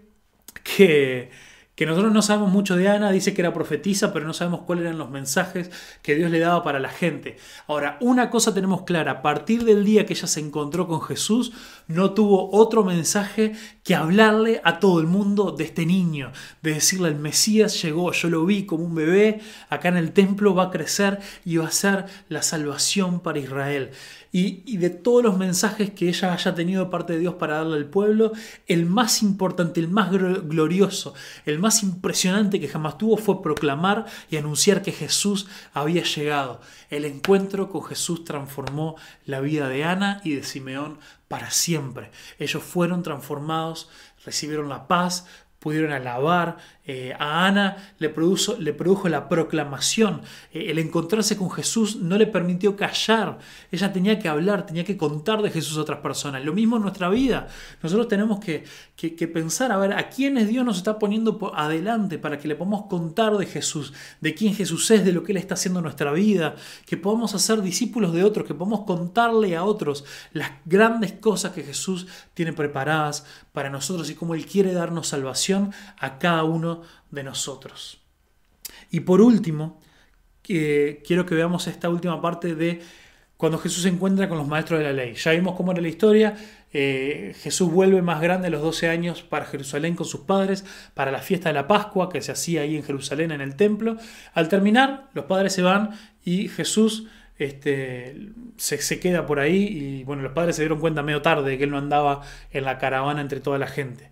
que 0.62 1.30
que 1.74 1.86
nosotros 1.86 2.12
no 2.12 2.22
sabemos 2.22 2.52
mucho 2.52 2.76
de 2.76 2.88
Ana, 2.88 3.10
dice 3.10 3.34
que 3.34 3.42
era 3.42 3.52
profetisa, 3.52 4.12
pero 4.12 4.26
no 4.26 4.32
sabemos 4.32 4.60
cuáles 4.60 4.84
eran 4.84 4.98
los 4.98 5.10
mensajes 5.10 5.70
que 6.02 6.14
Dios 6.14 6.30
le 6.30 6.38
daba 6.38 6.62
para 6.62 6.78
la 6.78 6.88
gente. 6.88 7.36
Ahora, 7.66 7.98
una 8.00 8.30
cosa 8.30 8.54
tenemos 8.54 8.82
clara, 8.82 9.10
a 9.10 9.22
partir 9.22 9.64
del 9.64 9.84
día 9.84 10.06
que 10.06 10.12
ella 10.12 10.28
se 10.28 10.38
encontró 10.38 10.86
con 10.86 11.02
Jesús, 11.02 11.52
no 11.88 12.12
tuvo 12.12 12.50
otro 12.52 12.84
mensaje 12.84 13.54
que 13.82 13.94
hablarle 13.94 14.60
a 14.64 14.80
todo 14.80 15.00
el 15.00 15.06
mundo 15.06 15.52
de 15.52 15.64
este 15.64 15.86
niño, 15.86 16.32
de 16.62 16.74
decirle 16.74 17.08
el 17.08 17.16
Mesías 17.16 17.82
llegó, 17.82 18.12
yo 18.12 18.30
lo 18.30 18.44
vi 18.44 18.64
como 18.64 18.84
un 18.84 18.94
bebé, 18.94 19.40
acá 19.68 19.88
en 19.88 19.96
el 19.96 20.12
templo 20.12 20.54
va 20.54 20.64
a 20.64 20.70
crecer 20.70 21.20
y 21.44 21.56
va 21.56 21.66
a 21.66 21.70
ser 21.70 22.06
la 22.28 22.42
salvación 22.42 23.20
para 23.20 23.38
Israel 23.38 23.90
y, 24.36 24.78
de 24.78 24.90
todos 24.90 25.22
los 25.22 25.38
mensajes 25.38 25.90
que 25.90 26.08
ella 26.08 26.32
haya 26.32 26.56
tenido 26.56 26.84
de 26.84 26.90
parte 26.90 27.12
de 27.12 27.20
Dios 27.20 27.34
para 27.34 27.58
darle 27.58 27.76
al 27.76 27.84
pueblo, 27.84 28.32
el 28.66 28.84
más 28.84 29.22
importante, 29.22 29.78
el 29.78 29.86
más 29.86 30.10
glorioso, 30.10 31.14
el 31.46 31.60
más 31.60 31.84
impresionante 31.84 32.58
que 32.58 32.66
jamás 32.66 32.98
tuvo 32.98 33.16
fue 33.16 33.40
proclamar 33.40 34.06
y 34.28 34.36
anunciar 34.36 34.82
que 34.82 34.90
Jesús 34.90 35.46
había 35.72 36.02
llegado. 36.02 36.60
El 36.90 37.04
encuentro 37.04 37.70
con 37.70 37.84
Jesús 37.84 38.24
transformó 38.24 38.96
la 39.24 39.38
vida 39.38 39.68
de 39.68 39.84
Ana 39.84 40.20
y 40.24 40.34
de 40.34 40.42
Simeón 40.42 40.98
para 41.28 41.52
siempre. 41.52 41.73
Ellos 42.38 42.62
fueron 42.62 43.02
transformados, 43.02 43.90
recibieron 44.24 44.68
la 44.68 44.86
paz, 44.88 45.26
pudieron 45.64 45.92
alabar. 45.92 46.58
Eh, 46.86 47.14
a 47.18 47.46
Ana 47.46 47.78
le 47.98 48.10
produjo, 48.10 48.56
le 48.58 48.74
produjo 48.74 49.08
la 49.08 49.30
proclamación. 49.30 50.20
Eh, 50.52 50.66
el 50.68 50.78
encontrarse 50.78 51.38
con 51.38 51.50
Jesús 51.50 51.96
no 51.96 52.18
le 52.18 52.26
permitió 52.26 52.76
callar. 52.76 53.38
Ella 53.72 53.90
tenía 53.90 54.18
que 54.18 54.28
hablar, 54.28 54.66
tenía 54.66 54.84
que 54.84 54.98
contar 54.98 55.40
de 55.40 55.50
Jesús 55.50 55.78
a 55.78 55.80
otras 55.80 56.00
personas. 56.00 56.44
Lo 56.44 56.52
mismo 56.52 56.76
en 56.76 56.82
nuestra 56.82 57.08
vida. 57.08 57.48
Nosotros 57.82 58.08
tenemos 58.08 58.40
que, 58.40 58.64
que, 58.94 59.26
pensar, 59.26 59.72
a 59.72 59.78
ver, 59.78 59.94
a 59.94 60.10
quiénes 60.10 60.48
Dios 60.48 60.66
nos 60.66 60.76
está 60.76 60.98
poniendo 60.98 61.50
adelante 61.56 62.18
para 62.18 62.38
que 62.38 62.46
le 62.46 62.56
podamos 62.56 62.84
contar 62.84 63.38
de 63.38 63.46
Jesús, 63.46 63.94
de 64.20 64.34
quién 64.34 64.54
Jesús 64.54 64.90
es, 64.90 65.02
de 65.02 65.12
lo 65.12 65.22
que 65.22 65.32
Él 65.32 65.38
está 65.38 65.54
haciendo 65.54 65.80
en 65.80 65.84
nuestra 65.84 66.12
vida, 66.12 66.56
que 66.84 66.98
podamos 66.98 67.34
hacer 67.34 67.62
discípulos 67.62 68.12
de 68.12 68.22
otros, 68.22 68.46
que 68.46 68.52
podamos 68.52 68.80
contarle 68.82 69.56
a 69.56 69.64
otros 69.64 70.04
las 70.34 70.50
grandes 70.66 71.12
cosas 71.12 71.52
que 71.52 71.62
Jesús 71.62 72.06
tiene 72.34 72.52
preparadas 72.52 73.24
para 73.54 73.70
nosotros 73.70 74.10
y 74.10 74.14
cómo 74.14 74.34
Él 74.34 74.44
quiere 74.44 74.74
darnos 74.74 75.08
salvación 75.08 75.53
a 75.98 76.18
cada 76.18 76.44
uno 76.44 76.82
de 77.10 77.24
nosotros. 77.24 78.00
Y 78.90 79.00
por 79.00 79.20
último, 79.20 79.80
quiero 80.42 81.26
que 81.26 81.34
veamos 81.34 81.66
esta 81.66 81.88
última 81.88 82.20
parte 82.20 82.54
de 82.54 82.82
cuando 83.36 83.58
Jesús 83.58 83.82
se 83.82 83.88
encuentra 83.88 84.28
con 84.28 84.38
los 84.38 84.46
maestros 84.46 84.78
de 84.78 84.84
la 84.84 84.92
ley. 84.92 85.14
Ya 85.14 85.32
vimos 85.32 85.56
cómo 85.56 85.72
era 85.72 85.80
la 85.80 85.88
historia. 85.88 86.34
Eh, 86.72 87.34
Jesús 87.40 87.70
vuelve 87.70 88.00
más 88.02 88.20
grande 88.20 88.48
a 88.48 88.50
los 88.50 88.62
12 88.62 88.88
años 88.88 89.22
para 89.22 89.44
Jerusalén 89.44 89.96
con 89.96 90.06
sus 90.06 90.20
padres, 90.20 90.64
para 90.94 91.10
la 91.10 91.18
fiesta 91.18 91.48
de 91.48 91.54
la 91.54 91.66
Pascua 91.66 92.08
que 92.08 92.22
se 92.22 92.32
hacía 92.32 92.62
ahí 92.62 92.76
en 92.76 92.82
Jerusalén 92.82 93.32
en 93.32 93.40
el 93.40 93.56
templo. 93.56 93.96
Al 94.32 94.48
terminar, 94.48 95.08
los 95.14 95.24
padres 95.26 95.52
se 95.52 95.62
van 95.62 95.90
y 96.24 96.48
Jesús 96.48 97.06
este, 97.38 98.30
se, 98.56 99.00
queda 99.00 99.26
por 99.26 99.40
ahí 99.40 99.66
y 99.66 100.04
bueno, 100.04 100.22
los 100.22 100.32
padres 100.32 100.56
se 100.56 100.62
dieron 100.62 100.78
cuenta 100.78 101.02
medio 101.02 101.20
tarde 101.20 101.50
de 101.50 101.58
que 101.58 101.64
él 101.64 101.70
no 101.70 101.78
andaba 101.78 102.22
en 102.52 102.64
la 102.64 102.78
caravana 102.78 103.20
entre 103.20 103.40
toda 103.40 103.58
la 103.58 103.66
gente. 103.66 104.10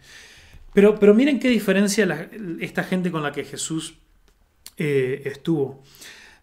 Pero, 0.72 0.98
pero 0.98 1.14
miren 1.14 1.38
qué 1.38 1.48
diferencia 1.48 2.28
esta 2.60 2.84
gente 2.84 3.10
con 3.10 3.22
la 3.22 3.32
que 3.32 3.44
Jesús 3.44 3.94
eh, 4.76 5.22
estuvo. 5.26 5.82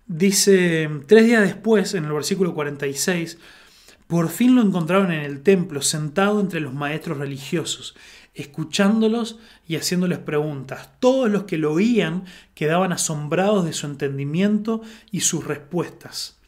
Dice, 0.05 0.89
tres 1.07 1.25
días 1.25 1.43
después, 1.43 1.93
en 1.93 2.05
el 2.05 2.13
versículo 2.13 2.53
46, 2.53 3.37
por 4.07 4.29
fin 4.29 4.55
lo 4.55 4.61
encontraron 4.61 5.11
en 5.11 5.21
el 5.21 5.43
templo, 5.43 5.81
sentado 5.81 6.39
entre 6.39 6.59
los 6.59 6.73
maestros 6.73 7.17
religiosos, 7.17 7.95
escuchándolos 8.33 9.39
y 9.67 9.75
haciéndoles 9.75 10.17
preguntas. 10.19 10.89
Todos 10.99 11.29
los 11.29 11.43
que 11.43 11.57
lo 11.57 11.73
oían 11.73 12.25
quedaban 12.55 12.91
asombrados 12.91 13.65
de 13.65 13.73
su 13.73 13.85
entendimiento 13.85 14.81
y 15.11 15.21
sus 15.21 15.45
respuestas. 15.45 16.39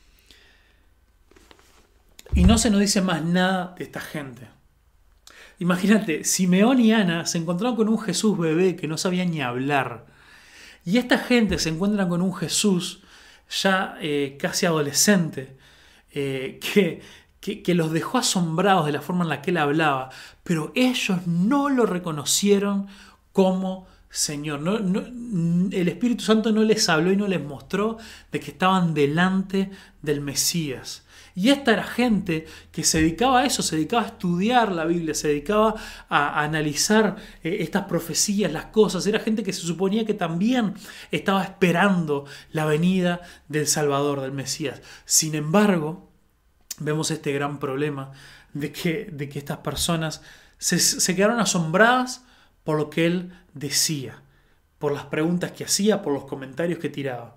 Y 2.34 2.46
no 2.46 2.58
se 2.58 2.70
nos 2.70 2.80
dice 2.80 3.02
más 3.02 3.24
nada 3.24 3.76
de 3.78 3.84
esta 3.84 4.00
gente. 4.00 4.48
Imagínate, 5.62 6.24
Simeón 6.24 6.80
y 6.80 6.92
Ana 6.92 7.28
se 7.28 7.38
encontraron 7.38 7.76
con 7.76 7.88
un 7.88 8.00
Jesús 8.00 8.36
bebé 8.36 8.76
que 8.76 8.88
no 8.88 8.98
sabía 8.98 9.26
ni 9.26 9.42
hablar. 9.42 10.08
Y 10.84 10.98
esta 10.98 11.20
gente 11.20 11.60
se 11.60 11.70
encuentra 11.70 12.10
con 12.10 12.24
un 12.24 12.34
Jesús 12.34 13.04
ya 13.62 13.96
eh, 14.02 14.38
casi 14.40 14.66
adolescente, 14.66 15.56
eh, 16.14 16.60
que, 17.40 17.62
que, 17.62 17.76
los 17.76 17.92
dejó 17.92 18.18
asombrados 18.18 18.88
de 18.88 18.92
la 18.92 19.02
forma 19.02 19.24
en 19.24 19.30
la 19.30 19.44
que 19.44 19.52
él 19.52 19.58
hablaba, 19.58 20.10
pero 20.44 20.72
ellos 20.74 21.28
no 21.28 21.70
lo 21.70 21.86
reconocieron 21.86 22.88
como 23.32 23.86
Señor. 24.10 24.62
el 24.62 25.88
Espíritu 25.88 26.24
Santo 26.24 26.52
no 26.52 26.64
les 26.64 26.90
habló 26.90 27.12
y 27.12 27.18
no 27.18 27.28
les 27.28 27.44
mostró 27.44 28.00
de 28.32 28.40
que 28.40 28.50
estaban 28.50 28.96
delante 28.96 29.70
del 30.02 30.22
Mesías. 30.22 31.06
Y 31.36 31.50
esta 31.50 31.74
era 31.74 31.84
gente 31.84 32.46
que 32.72 32.84
se 32.84 33.00
dedicaba 33.02 33.42
a 33.42 33.46
eso, 33.46 33.64
se 33.64 33.76
dedicaba 33.76 34.04
a 34.04 34.08
estudiar 34.08 34.72
la 34.72 34.86
Biblia, 34.86 35.14
se 35.14 35.30
dedicaba 35.30 35.76
a, 36.10 36.42
analizar 36.42 37.16
eh, 37.44 37.58
estas 37.62 37.86
profecías, 37.86 38.52
las 38.52 38.66
cosas. 38.66 39.06
Era 39.08 39.20
gente 39.20 39.44
que 39.44 39.54
se 39.54 39.62
suponía 39.62 40.06
que 40.06 40.14
también 40.14 40.74
estaba 41.12 41.44
esperando 41.44 42.26
la 42.52 42.66
venida 42.66 43.22
del 43.48 43.68
Salvador, 43.68 44.22
del 44.22 44.34
Mesías. 44.34 44.82
Sin 45.06 45.36
embargo, 45.36 46.10
vemos 46.80 47.12
este 47.12 47.32
gran 47.32 47.60
problema 47.60 48.12
de 48.54 48.72
que, 48.72 49.10
de 49.12 49.30
que 49.30 49.40
estas 49.40 49.60
personas 49.60 50.22
se, 50.58 50.80
se 50.80 51.16
quedaron 51.16 51.40
asombradas 51.40 52.26
por 52.64 52.78
lo 52.78 52.90
que 52.90 53.06
él 53.06 53.34
decía, 53.54 54.22
por 54.80 54.92
las 54.92 55.06
preguntas 55.06 55.52
que 55.52 55.64
hacía, 55.64 56.02
por 56.02 56.14
los 56.14 56.26
comentarios 56.26 56.80
que 56.80 56.90
tiraba. 56.90 57.36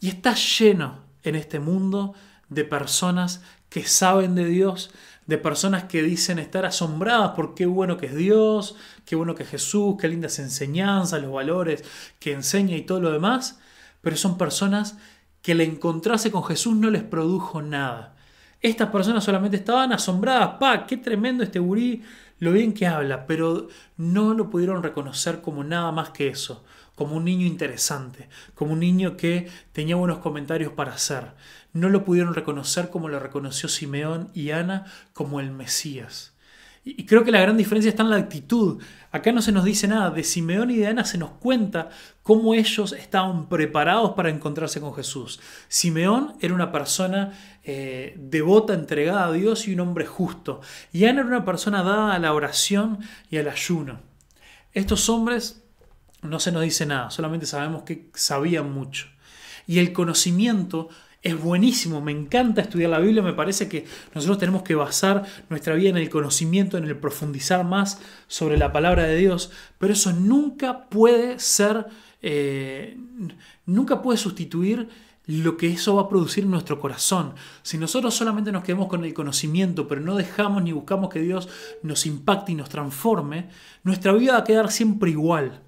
Y 0.00 0.08
está 0.08 0.34
lleno 0.34 1.04
en 1.22 1.34
este 1.34 1.60
mundo 1.60 2.14
de 2.48 2.64
personas 2.64 3.42
que 3.68 3.84
saben 3.84 4.34
de 4.34 4.46
Dios, 4.46 4.90
de 5.26 5.38
personas 5.38 5.84
que 5.84 6.02
dicen 6.02 6.38
estar 6.38 6.64
asombradas 6.64 7.32
por 7.32 7.54
qué 7.54 7.66
bueno 7.66 7.98
que 7.98 8.06
es 8.06 8.14
Dios, 8.14 8.76
qué 9.04 9.14
bueno 9.14 9.34
que 9.34 9.42
es 9.42 9.50
Jesús, 9.50 9.96
qué 10.00 10.08
lindas 10.08 10.38
enseñanzas, 10.38 11.20
los 11.20 11.32
valores 11.32 11.84
que 12.18 12.32
enseña 12.32 12.76
y 12.76 12.82
todo 12.82 13.00
lo 13.00 13.12
demás, 13.12 13.60
pero 14.00 14.16
son 14.16 14.38
personas 14.38 14.96
que 15.42 15.52
el 15.52 15.60
encontrarse 15.60 16.30
con 16.30 16.44
Jesús 16.44 16.74
no 16.76 16.90
les 16.90 17.02
produjo 17.02 17.60
nada. 17.60 18.16
Estas 18.60 18.88
personas 18.88 19.22
solamente 19.22 19.58
estaban 19.58 19.92
asombradas, 19.92 20.56
pa, 20.58 20.86
qué 20.86 20.96
tremendo 20.96 21.44
este 21.44 21.58
gurí, 21.58 22.02
lo 22.38 22.52
bien 22.52 22.72
que 22.72 22.86
habla, 22.86 23.26
pero 23.26 23.68
no 23.96 24.34
lo 24.34 24.48
pudieron 24.48 24.82
reconocer 24.82 25.40
como 25.40 25.62
nada 25.62 25.92
más 25.92 26.10
que 26.10 26.28
eso, 26.28 26.64
como 26.94 27.16
un 27.16 27.24
niño 27.24 27.46
interesante, 27.46 28.28
como 28.54 28.72
un 28.72 28.80
niño 28.80 29.16
que 29.16 29.48
tenía 29.72 29.96
buenos 29.96 30.18
comentarios 30.18 30.72
para 30.72 30.94
hacer. 30.94 31.32
No 31.78 31.88
lo 31.88 32.04
pudieron 32.04 32.34
reconocer 32.34 32.90
como 32.90 33.08
lo 33.08 33.20
reconoció 33.20 33.68
Simeón 33.68 34.30
y 34.34 34.50
Ana 34.50 34.86
como 35.12 35.40
el 35.40 35.50
Mesías. 35.50 36.32
Y 36.84 37.04
creo 37.04 37.22
que 37.22 37.32
la 37.32 37.40
gran 37.40 37.56
diferencia 37.56 37.90
está 37.90 38.02
en 38.02 38.10
la 38.10 38.16
actitud. 38.16 38.82
Acá 39.12 39.30
no 39.30 39.42
se 39.42 39.52
nos 39.52 39.64
dice 39.64 39.86
nada. 39.86 40.10
De 40.10 40.24
Simeón 40.24 40.70
y 40.70 40.76
de 40.76 40.86
Ana 40.86 41.04
se 41.04 41.18
nos 41.18 41.32
cuenta 41.32 41.90
cómo 42.22 42.54
ellos 42.54 42.92
estaban 42.92 43.48
preparados 43.48 44.12
para 44.12 44.30
encontrarse 44.30 44.80
con 44.80 44.94
Jesús. 44.94 45.38
Simeón 45.68 46.34
era 46.40 46.54
una 46.54 46.72
persona 46.72 47.32
eh, 47.62 48.14
devota, 48.18 48.72
entregada 48.72 49.26
a 49.26 49.32
Dios 49.32 49.68
y 49.68 49.74
un 49.74 49.80
hombre 49.80 50.06
justo. 50.06 50.62
Y 50.92 51.04
Ana 51.04 51.20
era 51.20 51.28
una 51.28 51.44
persona 51.44 51.82
dada 51.82 52.14
a 52.14 52.18
la 52.18 52.32
oración 52.32 53.00
y 53.30 53.36
al 53.36 53.48
ayuno. 53.48 54.00
Estos 54.72 55.08
hombres 55.10 55.62
no 56.22 56.40
se 56.40 56.52
nos 56.52 56.62
dice 56.62 56.86
nada, 56.86 57.10
solamente 57.10 57.46
sabemos 57.46 57.82
que 57.82 58.08
sabían 58.14 58.72
mucho. 58.72 59.08
Y 59.66 59.78
el 59.78 59.92
conocimiento 59.92 60.88
es 61.22 61.40
buenísimo, 61.40 62.00
me 62.00 62.12
encanta 62.12 62.60
estudiar 62.60 62.90
la 62.90 63.00
Biblia, 63.00 63.22
me 63.22 63.32
parece 63.32 63.68
que 63.68 63.84
nosotros 64.14 64.38
tenemos 64.38 64.62
que 64.62 64.74
basar 64.74 65.24
nuestra 65.48 65.74
vida 65.74 65.90
en 65.90 65.96
el 65.96 66.10
conocimiento, 66.10 66.78
en 66.78 66.84
el 66.84 66.96
profundizar 66.96 67.64
más 67.64 68.00
sobre 68.28 68.56
la 68.56 68.72
palabra 68.72 69.04
de 69.04 69.16
Dios, 69.16 69.50
pero 69.78 69.92
eso 69.92 70.12
nunca 70.12 70.88
puede 70.88 71.38
ser, 71.40 71.86
eh, 72.22 72.96
nunca 73.66 74.00
puede 74.00 74.18
sustituir 74.18 74.88
lo 75.26 75.58
que 75.58 75.68
eso 75.68 75.96
va 75.96 76.02
a 76.02 76.08
producir 76.08 76.44
en 76.44 76.50
nuestro 76.50 76.80
corazón. 76.80 77.34
Si 77.62 77.76
nosotros 77.76 78.14
solamente 78.14 78.50
nos 78.50 78.64
quedamos 78.64 78.88
con 78.88 79.04
el 79.04 79.12
conocimiento, 79.12 79.86
pero 79.86 80.00
no 80.00 80.14
dejamos 80.14 80.62
ni 80.62 80.72
buscamos 80.72 81.10
que 81.10 81.20
Dios 81.20 81.48
nos 81.82 82.06
impacte 82.06 82.52
y 82.52 82.54
nos 82.54 82.70
transforme, 82.70 83.50
nuestra 83.82 84.12
vida 84.12 84.32
va 84.32 84.38
a 84.38 84.44
quedar 84.44 84.70
siempre 84.70 85.10
igual. 85.10 85.60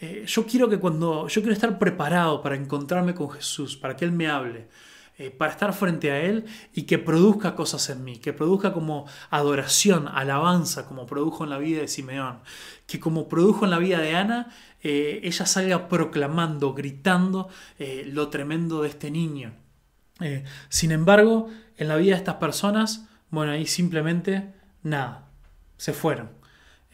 Eh, 0.00 0.24
yo 0.26 0.46
quiero 0.46 0.68
que 0.68 0.78
cuando 0.78 1.28
yo 1.28 1.40
quiero 1.40 1.52
estar 1.52 1.78
preparado 1.78 2.42
para 2.42 2.56
encontrarme 2.56 3.14
con 3.14 3.30
Jesús, 3.30 3.76
para 3.76 3.96
que 3.96 4.04
Él 4.04 4.12
me 4.12 4.28
hable, 4.28 4.68
eh, 5.16 5.30
para 5.30 5.52
estar 5.52 5.72
frente 5.72 6.10
a 6.10 6.20
Él 6.20 6.44
y 6.72 6.82
que 6.82 6.98
produzca 6.98 7.54
cosas 7.54 7.88
en 7.90 8.02
mí, 8.02 8.18
que 8.18 8.32
produzca 8.32 8.72
como 8.72 9.06
adoración, 9.30 10.08
alabanza, 10.08 10.86
como 10.86 11.06
produjo 11.06 11.44
en 11.44 11.50
la 11.50 11.58
vida 11.58 11.80
de 11.80 11.88
Simeón, 11.88 12.40
que 12.86 12.98
como 12.98 13.28
produjo 13.28 13.64
en 13.64 13.70
la 13.70 13.78
vida 13.78 14.00
de 14.00 14.16
Ana, 14.16 14.50
eh, 14.82 15.20
ella 15.22 15.46
salga 15.46 15.88
proclamando, 15.88 16.74
gritando 16.74 17.48
lo 18.06 18.28
tremendo 18.28 18.82
de 18.82 18.88
este 18.88 19.10
niño. 19.10 19.54
sin 20.68 20.92
embargo, 20.92 21.48
en 21.76 21.88
la 21.88 21.96
vida 21.96 22.12
de 22.12 22.18
estas 22.18 22.36
personas, 22.36 23.06
bueno, 23.30 23.52
ahí 23.52 23.66
simplemente 23.66 24.52
nada, 24.82 25.28
se 25.76 25.92
fueron. 25.92 26.43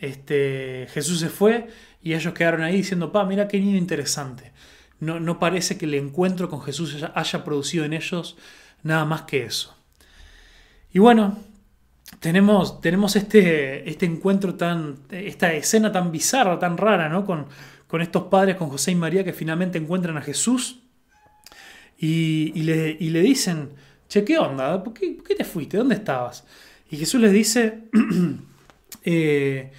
Este, 0.00 0.86
Jesús 0.90 1.20
se 1.20 1.28
fue 1.28 1.68
y 2.02 2.14
ellos 2.14 2.32
quedaron 2.34 2.62
ahí 2.62 2.76
diciendo, 2.76 3.12
pa, 3.12 3.24
mira 3.24 3.48
qué 3.48 3.60
niño 3.60 3.76
interesante. 3.76 4.52
No, 4.98 5.20
no 5.20 5.38
parece 5.38 5.78
que 5.78 5.86
el 5.86 5.94
encuentro 5.94 6.48
con 6.48 6.62
Jesús 6.62 7.04
haya 7.14 7.44
producido 7.44 7.84
en 7.84 7.92
ellos 7.92 8.36
nada 8.82 9.04
más 9.04 9.22
que 9.22 9.44
eso. 9.44 9.76
Y 10.92 10.98
bueno, 10.98 11.38
tenemos, 12.18 12.80
tenemos 12.80 13.14
este, 13.16 13.88
este 13.88 14.06
encuentro 14.06 14.54
tan, 14.54 14.98
esta 15.10 15.52
escena 15.52 15.92
tan 15.92 16.10
bizarra, 16.10 16.58
tan 16.58 16.76
rara, 16.76 17.08
¿no? 17.08 17.24
Con, 17.24 17.46
con 17.86 18.02
estos 18.02 18.24
padres, 18.24 18.56
con 18.56 18.68
José 18.68 18.92
y 18.92 18.96
María, 18.96 19.24
que 19.24 19.32
finalmente 19.32 19.78
encuentran 19.78 20.16
a 20.16 20.22
Jesús 20.22 20.80
y, 21.98 22.62
le, 22.62 22.94
le, 22.98 23.20
dicen, 23.20 23.70
che, 24.08 24.24
¿qué 24.24 24.38
onda? 24.38 24.82
¿Por 24.82 24.94
qué, 24.94 25.34
te 25.36 25.44
fuiste? 25.44 25.76
¿Dónde 25.76 25.96
estabas? 25.96 26.46
Y 26.90 26.96
Jesús 26.96 27.20
les 27.20 27.32
dice, 27.32 27.84
eh, 29.04 29.70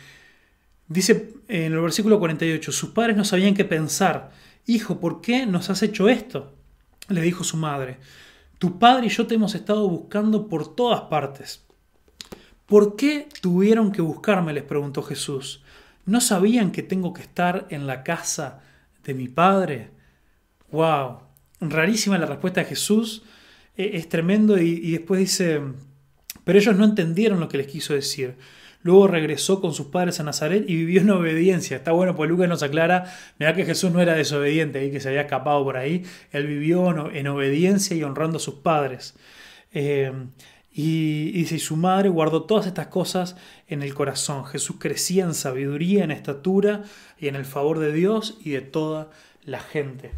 Dice 0.91 1.35
en 1.47 1.71
el 1.71 1.79
versículo 1.79 2.19
48, 2.19 2.69
sus 2.73 2.89
padres 2.89 3.15
no 3.15 3.23
sabían 3.23 3.53
qué 3.53 3.63
pensar. 3.63 4.31
Hijo, 4.65 4.99
¿por 4.99 5.21
qué 5.21 5.45
nos 5.45 5.69
has 5.69 5.83
hecho 5.83 6.09
esto? 6.09 6.53
Le 7.07 7.21
dijo 7.21 7.45
su 7.45 7.55
madre. 7.55 7.97
Tu 8.59 8.77
padre 8.77 9.05
y 9.05 9.09
yo 9.09 9.25
te 9.25 9.35
hemos 9.35 9.55
estado 9.55 9.87
buscando 9.87 10.49
por 10.49 10.75
todas 10.75 11.01
partes. 11.03 11.63
¿Por 12.65 12.97
qué 12.97 13.29
tuvieron 13.39 13.93
que 13.93 14.01
buscarme? 14.01 14.51
les 14.51 14.63
preguntó 14.63 15.01
Jesús. 15.01 15.63
¿No 16.05 16.19
sabían 16.19 16.73
que 16.73 16.83
tengo 16.83 17.13
que 17.13 17.21
estar 17.21 17.67
en 17.69 17.87
la 17.87 18.03
casa 18.03 18.61
de 19.05 19.13
mi 19.13 19.29
padre? 19.29 19.91
¡Wow! 20.71 21.19
Rarísima 21.61 22.17
la 22.17 22.25
respuesta 22.25 22.61
de 22.61 22.67
Jesús. 22.67 23.23
E-, 23.77 23.95
es 23.95 24.09
tremendo 24.09 24.61
y, 24.61 24.71
y 24.83 24.91
después 24.91 25.21
dice, 25.21 25.61
pero 26.43 26.59
ellos 26.59 26.75
no 26.75 26.83
entendieron 26.83 27.39
lo 27.39 27.47
que 27.47 27.59
les 27.59 27.67
quiso 27.67 27.93
decir. 27.93 28.35
Luego 28.83 29.07
regresó 29.07 29.61
con 29.61 29.73
sus 29.73 29.87
padres 29.87 30.19
a 30.19 30.23
Nazaret 30.23 30.63
y 30.67 30.75
vivió 30.75 31.01
en 31.01 31.09
obediencia. 31.11 31.77
Está 31.77 31.91
bueno, 31.91 32.15
pues 32.15 32.29
Lucas 32.29 32.49
nos 32.49 32.63
aclara, 32.63 33.13
mira 33.37 33.53
que 33.53 33.65
Jesús 33.65 33.91
no 33.91 34.01
era 34.01 34.15
desobediente 34.15 34.85
y 34.85 34.91
que 34.91 34.99
se 34.99 35.09
había 35.09 35.21
escapado 35.21 35.63
por 35.63 35.77
ahí. 35.77 36.03
Él 36.31 36.47
vivió 36.47 37.11
en 37.11 37.27
obediencia 37.27 37.95
y 37.95 38.03
honrando 38.03 38.37
a 38.37 38.39
sus 38.39 38.55
padres. 38.55 39.15
Eh, 39.73 40.11
y, 40.73 41.31
dice, 41.31 41.55
y 41.55 41.59
su 41.59 41.75
madre 41.75 42.09
guardó 42.09 42.43
todas 42.43 42.65
estas 42.65 42.87
cosas 42.87 43.35
en 43.67 43.83
el 43.83 43.93
corazón. 43.93 44.45
Jesús 44.45 44.77
crecía 44.79 45.25
en 45.25 45.33
sabiduría, 45.33 46.03
en 46.03 46.11
estatura 46.11 46.83
y 47.19 47.27
en 47.27 47.35
el 47.35 47.45
favor 47.45 47.79
de 47.79 47.91
Dios 47.91 48.37
y 48.43 48.51
de 48.51 48.61
toda 48.61 49.09
la 49.43 49.59
gente. 49.59 50.11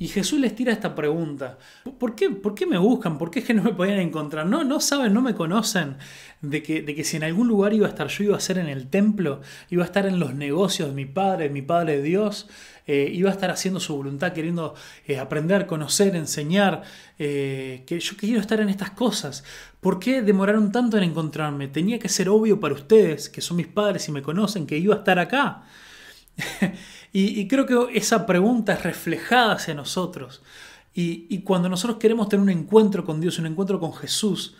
Y 0.00 0.08
Jesús 0.08 0.38
les 0.38 0.54
tira 0.54 0.72
esta 0.72 0.94
pregunta. 0.94 1.58
¿Por 1.98 2.14
qué, 2.14 2.30
¿Por 2.30 2.54
qué 2.54 2.66
me 2.66 2.78
buscan? 2.78 3.18
¿Por 3.18 3.30
qué 3.30 3.40
es 3.40 3.44
que 3.44 3.54
no 3.54 3.64
me 3.64 3.72
podían 3.72 3.98
encontrar? 3.98 4.46
No, 4.46 4.62
no 4.62 4.80
saben, 4.80 5.12
no 5.12 5.22
me 5.22 5.34
conocen 5.34 5.96
de 6.40 6.62
que, 6.62 6.82
de 6.82 6.94
que 6.94 7.02
si 7.02 7.16
en 7.16 7.24
algún 7.24 7.48
lugar 7.48 7.72
iba 7.72 7.86
a 7.86 7.90
estar 7.90 8.06
yo, 8.06 8.24
iba 8.24 8.36
a 8.36 8.40
ser 8.40 8.58
en 8.58 8.68
el 8.68 8.88
templo, 8.88 9.40
iba 9.70 9.82
a 9.82 9.86
estar 9.86 10.06
en 10.06 10.20
los 10.20 10.34
negocios 10.34 10.88
de 10.90 10.94
mi 10.94 11.04
Padre, 11.04 11.44
de 11.44 11.50
mi 11.50 11.62
Padre 11.62 12.00
Dios, 12.00 12.48
eh, 12.86 13.10
iba 13.12 13.28
a 13.28 13.32
estar 13.32 13.50
haciendo 13.50 13.80
su 13.80 13.96
voluntad, 13.96 14.32
queriendo 14.32 14.74
eh, 15.06 15.18
aprender, 15.18 15.66
conocer, 15.66 16.14
enseñar, 16.14 16.82
eh, 17.18 17.82
que 17.86 17.98
yo 17.98 18.16
quiero 18.16 18.40
estar 18.40 18.60
en 18.60 18.68
estas 18.68 18.92
cosas. 18.92 19.42
¿Por 19.80 19.98
qué 19.98 20.22
demoraron 20.22 20.70
tanto 20.70 20.96
en 20.96 21.02
encontrarme? 21.02 21.66
Tenía 21.68 21.98
que 21.98 22.08
ser 22.08 22.28
obvio 22.28 22.60
para 22.60 22.74
ustedes, 22.74 23.28
que 23.28 23.40
son 23.40 23.56
mis 23.56 23.66
padres 23.66 24.08
y 24.08 24.12
me 24.12 24.22
conocen, 24.22 24.66
que 24.66 24.78
iba 24.78 24.94
a 24.94 24.98
estar 24.98 25.18
acá. 25.18 25.64
y, 27.12 27.48
creo 27.48 27.66
que 27.66 27.98
esa 27.98 28.26
pregunta 28.26 28.74
es 28.74 28.82
reflejada 28.82 29.54
hacia 29.54 29.74
nosotros. 29.74 30.42
Y, 30.94 31.40
cuando 31.40 31.68
nosotros 31.68 31.98
queremos 31.98 32.28
tener 32.28 32.42
un 32.42 32.50
encuentro 32.50 33.04
con 33.04 33.20
Dios, 33.20 33.38
un 33.38 33.46
encuentro 33.46 33.80
con 33.80 33.92
Jesús, 33.94 34.56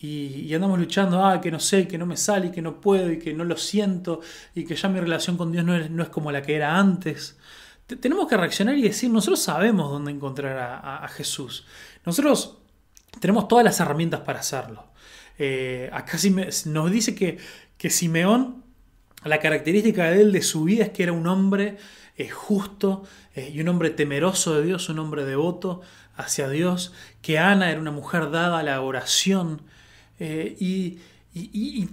y, 0.00 0.52
andamos 0.54 0.78
luchando, 0.78 1.24
ah, 1.24 1.40
que 1.40 1.50
no 1.50 1.60
sé, 1.60 1.88
que 1.88 1.98
no 1.98 2.06
me 2.06 2.16
sale, 2.16 2.48
y 2.48 2.50
que 2.50 2.62
no 2.62 2.80
puedo, 2.80 3.10
y 3.10 3.18
que 3.18 3.32
no 3.32 3.44
lo 3.44 3.56
siento, 3.56 4.20
y 4.54 4.64
que 4.64 4.76
ya 4.76 4.88
mi 4.88 5.00
relación 5.00 5.36
con 5.36 5.52
Dios 5.52 5.64
no 5.64 5.76
es, 5.76 5.90
no 5.90 6.02
es 6.02 6.08
como 6.10 6.32
la 6.32 6.42
que 6.42 6.56
era 6.56 6.78
antes, 6.78 7.38
tenemos 7.86 8.26
que 8.26 8.36
reaccionar 8.36 8.76
y 8.76 8.82
decir, 8.82 9.10
nosotros 9.10 9.40
sabemos 9.40 9.90
dónde 9.90 10.10
encontrar 10.10 10.58
a, 10.58 11.04
a 11.04 11.08
Jesús. 11.08 11.64
Nosotros 12.04 12.58
tenemos 13.20 13.48
todas 13.48 13.64
las 13.64 13.78
herramientas 13.78 14.20
para 14.20 14.40
hacerlo. 14.40 14.84
Eh, 15.38 15.90
acá 15.92 16.18
nos 16.66 16.90
dice 16.90 17.14
que, 17.14 17.38
que 17.76 17.90
Simeón, 17.90 18.64
la 19.28 19.40
característica 19.40 20.10
de 20.10 20.22
él, 20.22 20.32
de 20.32 20.42
su 20.42 20.64
vida, 20.64 20.84
es 20.84 20.90
que 20.90 21.02
era 21.02 21.12
un 21.12 21.26
hombre 21.26 21.76
eh, 22.16 22.28
justo 22.28 23.04
eh, 23.34 23.50
y 23.54 23.60
un 23.60 23.68
hombre 23.68 23.90
temeroso 23.90 24.54
de 24.54 24.66
Dios, 24.66 24.88
un 24.88 24.98
hombre 24.98 25.24
devoto 25.24 25.82
hacia 26.16 26.48
Dios, 26.48 26.92
que 27.22 27.38
Ana 27.38 27.70
era 27.70 27.80
una 27.80 27.90
mujer 27.90 28.30
dada 28.30 28.58
a 28.58 28.62
la 28.62 28.80
oración. 28.80 29.62
y, 30.18 30.98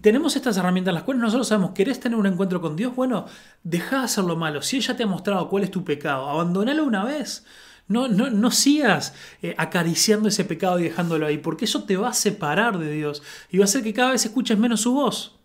tenemos 0.02 0.38
estas 0.38 0.56
herramientas 0.56 0.92
en 0.92 0.96
las 0.96 1.04
cuales 1.04 1.22
nosotros 1.22 1.50
sabemos, 1.50 1.72
¿querés 1.72 2.00
tener 2.00 2.18
un 2.18 2.26
encuentro 2.26 2.62
con 2.62 2.78
Dios? 2.78 2.96
Bueno, 2.96 3.26
deja 3.64 4.00
de 4.00 4.06
hacer 4.06 4.24
lo 4.24 4.38
malo. 4.38 4.62
Si 4.62 4.78
ella 4.78 4.96
te 4.96 5.04
ha 5.04 5.08
mostrado 5.08 5.50
cuál 5.50 5.64
es 5.64 5.72
tu 5.72 5.84
pecado, 5.84 6.30
abandonalo 6.30 6.86
una 6.86 7.04
vez. 7.04 7.44
No, 7.88 8.08
no, 8.08 8.30
no 8.30 8.52
sigas 8.52 9.14
eh, 9.42 9.56
acariciando 9.58 10.30
ese 10.30 10.46
pecado 10.46 10.80
y 10.80 10.84
dejándolo 10.84 11.26
ahí, 11.26 11.38
porque 11.38 11.66
eso 11.66 11.84
te 11.84 11.98
va 11.98 12.10
a 12.10 12.14
separar 12.14 12.80
de 12.80 12.92
Dios 12.92 13.22
y 13.52 13.58
va 13.58 13.64
a 13.64 13.66
hacer 13.66 13.84
que 13.84 13.94
cada 13.94 14.14
vez 14.14 14.26
escuches 14.26 14.58
menos 14.58 14.82
su 14.82 14.94
voz. 14.94 15.40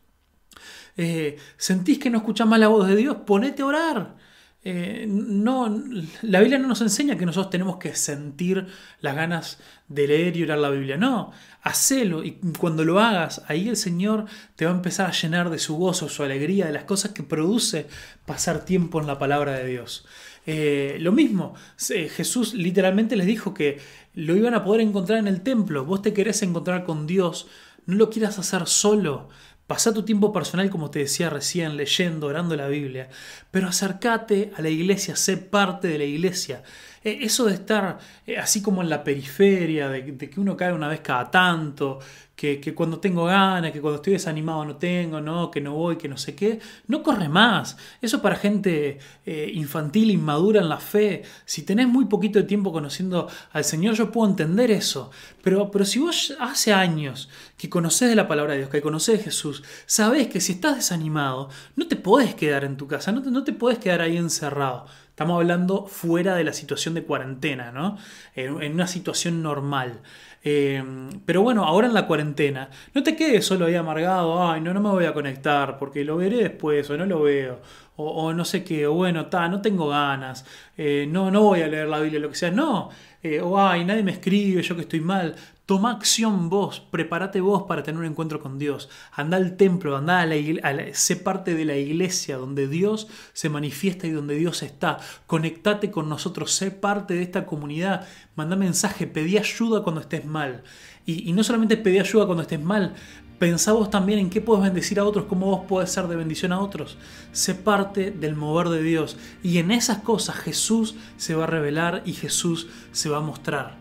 Eh, 0.98 1.38
¿Sentís 1.56 1.98
que 2.00 2.10
no 2.10 2.18
escuchas 2.18 2.46
más 2.46 2.58
la 2.58 2.68
voz 2.68 2.88
de 2.88 2.96
Dios? 2.96 3.18
Ponete 3.24 3.62
a 3.62 3.66
orar. 3.66 4.16
Eh, 4.64 5.06
no, 5.08 5.82
la 6.22 6.40
Biblia 6.40 6.58
no 6.58 6.66
nos 6.66 6.80
enseña 6.80 7.16
que 7.16 7.24
nosotros 7.24 7.50
tenemos 7.50 7.76
que 7.76 7.94
sentir 7.94 8.66
las 9.00 9.14
ganas 9.14 9.58
de 9.86 10.08
leer 10.08 10.36
y 10.36 10.42
orar 10.42 10.58
la 10.58 10.70
Biblia. 10.70 10.96
No, 10.96 11.30
hacelo 11.62 12.24
y 12.24 12.32
cuando 12.58 12.84
lo 12.84 12.98
hagas, 12.98 13.42
ahí 13.46 13.68
el 13.68 13.76
Señor 13.76 14.26
te 14.56 14.66
va 14.66 14.72
a 14.72 14.74
empezar 14.74 15.06
a 15.06 15.12
llenar 15.12 15.50
de 15.50 15.60
su 15.60 15.76
gozo, 15.76 16.08
su 16.08 16.24
alegría, 16.24 16.66
de 16.66 16.72
las 16.72 16.84
cosas 16.84 17.12
que 17.12 17.22
produce 17.22 17.86
pasar 18.26 18.64
tiempo 18.64 19.00
en 19.00 19.06
la 19.06 19.20
palabra 19.20 19.52
de 19.52 19.68
Dios. 19.68 20.04
Eh, 20.46 20.96
lo 21.00 21.12
mismo, 21.12 21.54
Jesús 21.78 22.54
literalmente 22.54 23.16
les 23.16 23.26
dijo 23.26 23.54
que 23.54 23.78
lo 24.14 24.34
iban 24.34 24.54
a 24.54 24.64
poder 24.64 24.80
encontrar 24.80 25.20
en 25.20 25.28
el 25.28 25.42
templo. 25.42 25.84
Vos 25.84 26.02
te 26.02 26.12
querés 26.12 26.42
encontrar 26.42 26.84
con 26.84 27.06
Dios, 27.06 27.46
no 27.86 27.96
lo 27.96 28.10
quieras 28.10 28.38
hacer 28.40 28.66
solo. 28.66 29.28
Pasa 29.68 29.92
tu 29.92 30.02
tiempo 30.02 30.32
personal, 30.32 30.70
como 30.70 30.90
te 30.90 31.00
decía 31.00 31.28
recién, 31.28 31.76
leyendo, 31.76 32.28
orando 32.28 32.56
la 32.56 32.68
Biblia, 32.68 33.10
pero 33.50 33.68
acércate 33.68 34.50
a 34.56 34.62
la 34.62 34.70
iglesia, 34.70 35.14
sé 35.14 35.36
parte 35.36 35.88
de 35.88 35.98
la 35.98 36.04
iglesia. 36.04 36.62
Eh, 37.04 37.18
eso 37.20 37.44
de 37.44 37.52
estar 37.52 37.98
eh, 38.26 38.38
así 38.38 38.62
como 38.62 38.80
en 38.80 38.88
la 38.88 39.04
periferia, 39.04 39.90
de, 39.90 40.16
que 40.16 40.40
uno 40.40 40.56
cae 40.56 40.72
una 40.72 40.88
vez 40.88 41.00
cada 41.00 41.30
tanto, 41.30 41.98
que, 42.38 42.72
cuando 42.72 43.00
tengo 43.00 43.24
ganas, 43.24 43.72
que 43.72 43.80
cuando 43.80 43.96
estoy 43.96 44.12
desanimado 44.12 44.64
no 44.64 44.76
tengo, 44.76 45.20
no, 45.20 45.50
que 45.50 45.60
no 45.60 45.74
voy, 45.74 45.96
que 45.96 46.08
no 46.08 46.16
sé 46.16 46.36
qué, 46.36 46.60
no 46.86 47.02
corre 47.02 47.28
más. 47.28 47.76
Eso 48.00 48.22
para 48.22 48.36
gente 48.36 49.00
eh, 49.26 49.50
infantil, 49.54 50.12
inmadura 50.12 50.60
en 50.60 50.68
la 50.68 50.78
fe. 50.78 51.24
Si 51.44 51.62
tenés 51.62 51.88
muy 51.88 52.04
poquito 52.04 52.38
de 52.38 52.44
tiempo 52.44 52.70
conociendo 52.70 53.28
al 53.50 53.64
Señor, 53.64 53.96
yo 53.96 54.12
puedo 54.12 54.30
entender 54.30 54.70
eso. 54.70 55.10
Pero, 55.42 55.72
pero 55.72 55.84
si 55.84 55.98
vos 55.98 56.36
hace 56.38 56.72
años 56.72 57.28
que 57.56 57.68
conocés 57.68 58.08
de 58.08 58.14
la 58.14 58.28
palabra 58.28 58.52
de 58.52 58.60
Dios, 58.60 58.70
que 58.70 58.82
conocés 58.82 59.18
de 59.18 59.24
Jesús, 59.24 59.64
sabés 59.86 60.28
que 60.28 60.40
si 60.40 60.52
estás 60.52 60.76
desanimado, 60.76 61.48
no 61.74 61.88
te 61.88 61.96
podés 61.96 62.36
quedar 62.36 62.62
en 62.62 62.76
tu 62.76 62.86
casa, 62.86 63.10
no 63.10 63.20
te, 63.20 63.32
no 63.32 63.42
te 63.42 63.52
podés 63.52 63.80
quedar 63.80 64.00
ahí 64.00 64.16
encerrado. 64.16 64.86
Estamos 65.18 65.40
hablando 65.40 65.84
fuera 65.88 66.36
de 66.36 66.44
la 66.44 66.52
situación 66.52 66.94
de 66.94 67.02
cuarentena, 67.02 67.72
¿no? 67.72 67.98
En, 68.36 68.72
una 68.72 68.86
situación 68.86 69.42
normal. 69.42 70.00
Eh, 70.44 70.82
pero 71.26 71.42
bueno, 71.42 71.64
ahora 71.64 71.88
en 71.88 71.94
la 71.94 72.06
cuarentena, 72.06 72.70
no 72.94 73.02
te 73.02 73.16
quedes 73.16 73.44
solo 73.44 73.66
ahí 73.66 73.74
amargado, 73.74 74.48
ay, 74.48 74.60
no, 74.60 74.72
no 74.72 74.80
me 74.80 74.90
voy 74.90 75.04
a 75.04 75.12
conectar 75.12 75.78
porque 75.78 76.04
lo 76.04 76.16
veré 76.16 76.36
después 76.36 76.88
o 76.90 76.96
no 76.96 77.06
lo 77.06 77.22
veo, 77.22 77.60
o, 78.00 78.32
no 78.32 78.44
sé 78.44 78.62
qué, 78.62 78.86
o 78.86 78.94
bueno, 78.94 79.26
ta, 79.26 79.48
no 79.48 79.60
tengo 79.60 79.88
ganas, 79.88 80.44
eh, 80.76 81.06
no, 81.10 81.32
no 81.32 81.42
voy 81.42 81.62
a 81.62 81.66
leer 81.66 81.88
la 81.88 81.98
Biblia, 81.98 82.20
lo 82.20 82.30
que 82.30 82.36
sea, 82.36 82.50
no, 82.52 82.90
eh, 83.24 83.40
o 83.40 83.60
ay, 83.60 83.84
nadie 83.84 84.04
me 84.04 84.12
escribe, 84.12 84.62
yo 84.62 84.76
que 84.76 84.82
estoy 84.82 85.00
mal. 85.00 85.34
Toma 85.66 85.90
acción 85.90 86.48
vos, 86.48 86.80
prepárate 86.80 87.40
vos 87.40 87.64
para 87.64 87.82
tener 87.82 88.00
un 88.00 88.06
encuentro 88.06 88.40
con 88.40 88.58
Dios. 88.58 88.88
Anda 89.12 89.36
al 89.36 89.56
templo, 89.56 89.96
anda 89.96 90.20
a 90.20 90.26
la, 90.26 90.94
sé 90.94 91.16
parte 91.16 91.54
de 91.54 91.64
la 91.64 91.76
iglesia 91.76 92.36
donde 92.36 92.68
Dios 92.68 93.08
se 93.34 93.50
manifiesta 93.50 94.06
y 94.06 94.12
donde 94.12 94.36
Dios 94.36 94.62
está. 94.62 94.98
Conectate 95.26 95.90
con 95.90 96.08
nosotros, 96.08 96.52
sé 96.52 96.70
parte 96.70 97.14
de 97.14 97.22
esta 97.22 97.44
comunidad. 97.44 98.06
Manda 98.36 98.56
mensaje, 98.56 99.06
pedí 99.06 99.36
ayuda 99.36 99.82
cuando 99.82 100.00
estés 100.00 100.24
mal. 100.24 100.62
Y, 101.04 101.28
y 101.28 101.32
no 101.32 101.42
solamente 101.42 101.76
pedí 101.76 101.98
ayuda 101.98 102.24
cuando 102.26 102.42
estés 102.42 102.62
mal, 102.62 102.94
Pensá 103.38 103.72
vos 103.72 103.88
también 103.88 104.18
en 104.18 104.30
qué 104.30 104.40
puedes 104.40 104.64
bendecir 104.64 104.98
a 104.98 105.04
otros, 105.04 105.26
cómo 105.26 105.46
vos 105.46 105.66
podés 105.66 105.90
ser 105.90 106.08
de 106.08 106.16
bendición 106.16 106.52
a 106.52 106.60
otros. 106.60 106.98
Sé 107.30 107.54
parte 107.54 108.10
del 108.10 108.34
mover 108.34 108.68
de 108.68 108.82
Dios. 108.82 109.16
Y 109.44 109.58
en 109.58 109.70
esas 109.70 109.98
cosas 109.98 110.36
Jesús 110.36 110.96
se 111.16 111.36
va 111.36 111.44
a 111.44 111.46
revelar 111.46 112.02
y 112.04 112.14
Jesús 112.14 112.66
se 112.90 113.08
va 113.08 113.18
a 113.18 113.20
mostrar. 113.20 113.76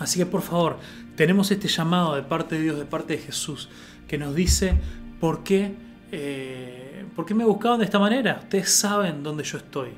Así 0.00 0.18
que 0.18 0.26
por 0.26 0.42
favor, 0.42 0.78
tenemos 1.14 1.50
este 1.50 1.68
llamado 1.68 2.16
de 2.16 2.22
parte 2.22 2.56
de 2.56 2.62
Dios, 2.62 2.78
de 2.78 2.84
parte 2.84 3.16
de 3.16 3.22
Jesús, 3.22 3.68
que 4.08 4.18
nos 4.18 4.34
dice 4.34 4.74
por 5.20 5.44
qué, 5.44 5.76
eh, 6.10 7.04
por 7.14 7.26
qué 7.26 7.34
me 7.34 7.44
buscaban 7.44 7.78
de 7.78 7.84
esta 7.84 8.00
manera. 8.00 8.40
Ustedes 8.42 8.70
saben 8.70 9.22
dónde 9.22 9.44
yo 9.44 9.58
estoy. 9.58 9.90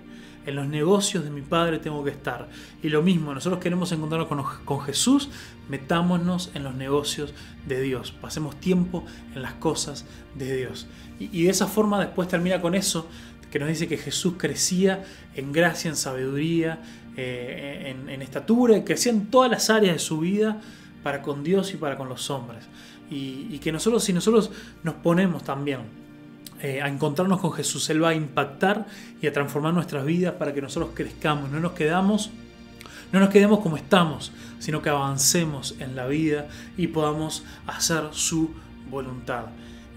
En 0.45 0.57
los 0.57 0.67
negocios 0.67 1.25
de 1.25 1.31
mi 1.31 1.43
Padre 1.43 1.79
tengo 1.79 2.03
que 2.03 2.11
estar. 2.11 2.49
Y 2.83 2.89
lo 2.89 3.03
mismo, 3.03 3.33
nosotros 3.33 3.61
queremos 3.61 3.93
encontrarnos 3.93 4.29
con, 4.65 4.81
Jesús, 4.81 5.29
metámonos 5.69 6.51
en 6.55 6.65
los 6.65 6.75
negocios 6.75 7.33
de 7.67 7.81
Dios. 7.81 8.13
Pasemos 8.13 8.59
tiempo 8.59 9.05
en 9.35 9.43
las 9.43 9.55
cosas 9.55 10.05
de 10.35 10.57
Dios. 10.57 10.87
Y, 11.21 11.45
de 11.45 11.51
esa 11.51 11.67
forma 11.67 12.01
después 12.01 12.29
termina 12.29 12.61
con 12.61 12.75
eso, 12.75 13.09
que 13.51 13.59
nos 13.59 13.69
dice 13.69 13.87
que 13.87 13.99
Jesús 13.99 14.35
crecía 14.39 15.05
en 15.35 15.53
gracia, 15.53 15.89
en 15.91 15.97
sabiduría, 15.97 16.81
eh, 17.17 17.95
en, 18.09 18.23
estatura, 18.23 18.77
y 18.77 18.83
crecía 18.83 19.13
en 19.13 19.27
todas 19.27 19.51
las 19.51 19.71
áreas 19.71 19.95
de 19.95 19.99
su 19.99 20.19
vida 20.19 20.61
para 21.03 21.23
con 21.23 21.45
Dios 21.45 21.73
y 21.75 21.77
para 21.77 21.97
con 21.97 22.09
los 22.09 22.31
hombres. 22.31 22.65
Y, 23.11 23.47
y 23.51 23.59
que 23.59 23.71
nosotros, 23.71 24.03
si 24.03 24.13
nosotros 24.13 24.51
nos 24.83 24.95
ponemos 24.95 25.45
también 25.45 26.03
eh, 26.65 26.81
a 26.81 26.87
encontrarnos 26.87 27.41
con 27.41 27.51
Jesús. 27.53 27.91
Él 27.91 28.05
va 28.05 28.11
a 28.11 28.15
impactar 28.15 28.87
y 29.21 29.27
a 29.27 29.33
transformar 29.33 29.75
nuestras 29.75 30.05
vidas 30.05 30.35
para 30.35 30.55
que 30.55 30.63
nosotros 30.63 30.93
crezcamos. 30.95 31.51
No 31.51 31.59
nos 31.59 31.73
quedamos, 31.73 32.31
no 33.11 33.19
nos 33.19 33.31
quedemos 33.31 33.59
como 33.59 33.77
estamos, 33.77 34.31
sino 34.61 34.81
que 34.81 34.89
avancemos 34.89 35.75
en 35.81 35.97
la 35.97 36.07
vida 36.07 36.47
y 36.77 36.87
podamos 36.87 37.43
hacer 37.67 38.05
su 38.13 38.55
voluntad. 38.89 39.47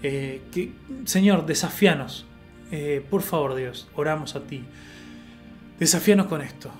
Eh, 0.02 0.42
que, 0.50 0.72
Señor, 1.04 1.46
desafíanos. 1.46 2.26
Eh, 2.72 3.06
por 3.08 3.22
favor, 3.22 3.54
Dios, 3.54 3.86
oramos 3.94 4.34
a 4.34 4.40
ti. 4.40 4.64
Desafíanos 5.78 6.26
con 6.26 6.42
esto. 6.42 6.72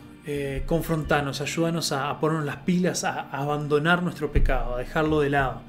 confrontanos, 0.66 1.40
ayúdanos 1.40 1.92
a, 1.92 2.18
ponernos 2.18 2.44
las 2.44 2.56
pilas, 2.56 3.04
a, 3.04 3.30
abandonar 3.30 4.02
nuestro 4.02 4.32
pecado, 4.32 4.74
a 4.74 4.78
dejarlo 4.80 5.20
de 5.20 5.30
lado. 5.30 5.62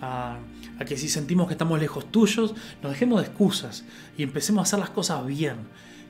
A, 0.00 0.38
a 0.78 0.84
que 0.84 0.96
si 0.96 1.08
sentimos 1.08 1.46
que 1.46 1.54
estamos 1.54 1.80
lejos 1.80 2.10
tuyos, 2.10 2.54
nos 2.82 2.92
dejemos 2.92 3.20
de 3.20 3.26
excusas 3.26 3.84
y 4.16 4.22
empecemos 4.22 4.60
a 4.60 4.62
hacer 4.62 4.78
las 4.78 4.90
cosas 4.90 5.26
bien. 5.26 5.56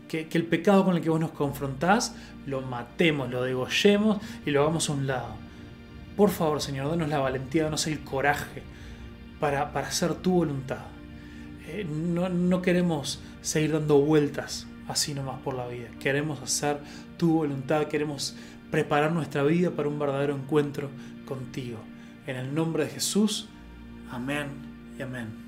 Que, 0.09 0.29
el 0.31 0.47
pecado 0.47 0.85
con 0.85 0.97
el 0.97 1.03
que 1.03 1.11
vos 1.11 1.21
nos 1.21 1.33
confrontás 1.33 2.15
lo 2.47 2.63
matemos, 2.63 3.31
lo 3.31 3.43
degollemos 3.43 4.19
y 4.47 4.51
lo 4.51 4.63
hagamos 4.63 4.89
a 4.89 4.93
un 4.93 5.07
lado. 5.07 5.37
Por 6.17 6.31
favor, 6.31 6.61
Señor, 6.61 6.91
danos 6.91 7.09
la 7.09 7.19
valentía, 7.19 7.65
danos 7.65 7.87
el 7.87 8.01
coraje 8.01 8.63
para, 9.39 9.73
para 9.73 9.89
hacer 9.89 10.15
tu 10.15 10.33
voluntad. 10.33 10.87
Eh, 11.67 11.87
no, 11.89 12.29
no 12.29 12.63
queremos 12.63 13.21
seguir 13.43 13.73
dando 13.73 14.01
vueltas 14.01 14.67
así 14.89 15.15
nomás 15.15 15.41
por 15.41 15.55
la 15.55 15.67
vida. 15.67 15.89
Queremos 16.01 16.41
hacer 16.43 16.79
tu 17.19 17.35
voluntad, 17.35 17.87
queremos 17.87 18.35
preparar 18.71 19.13
nuestra 19.13 19.43
vida 19.43 19.71
para 19.71 19.89
un 19.89 19.99
verdadero 19.99 20.35
encuentro 20.35 20.91
contigo. 21.27 21.79
En 22.27 22.37
el 22.37 22.55
nombre 22.55 22.85
de 22.85 22.91
Jesús. 22.91 23.49
Amen. 24.13 24.97
Amen. 25.01 25.48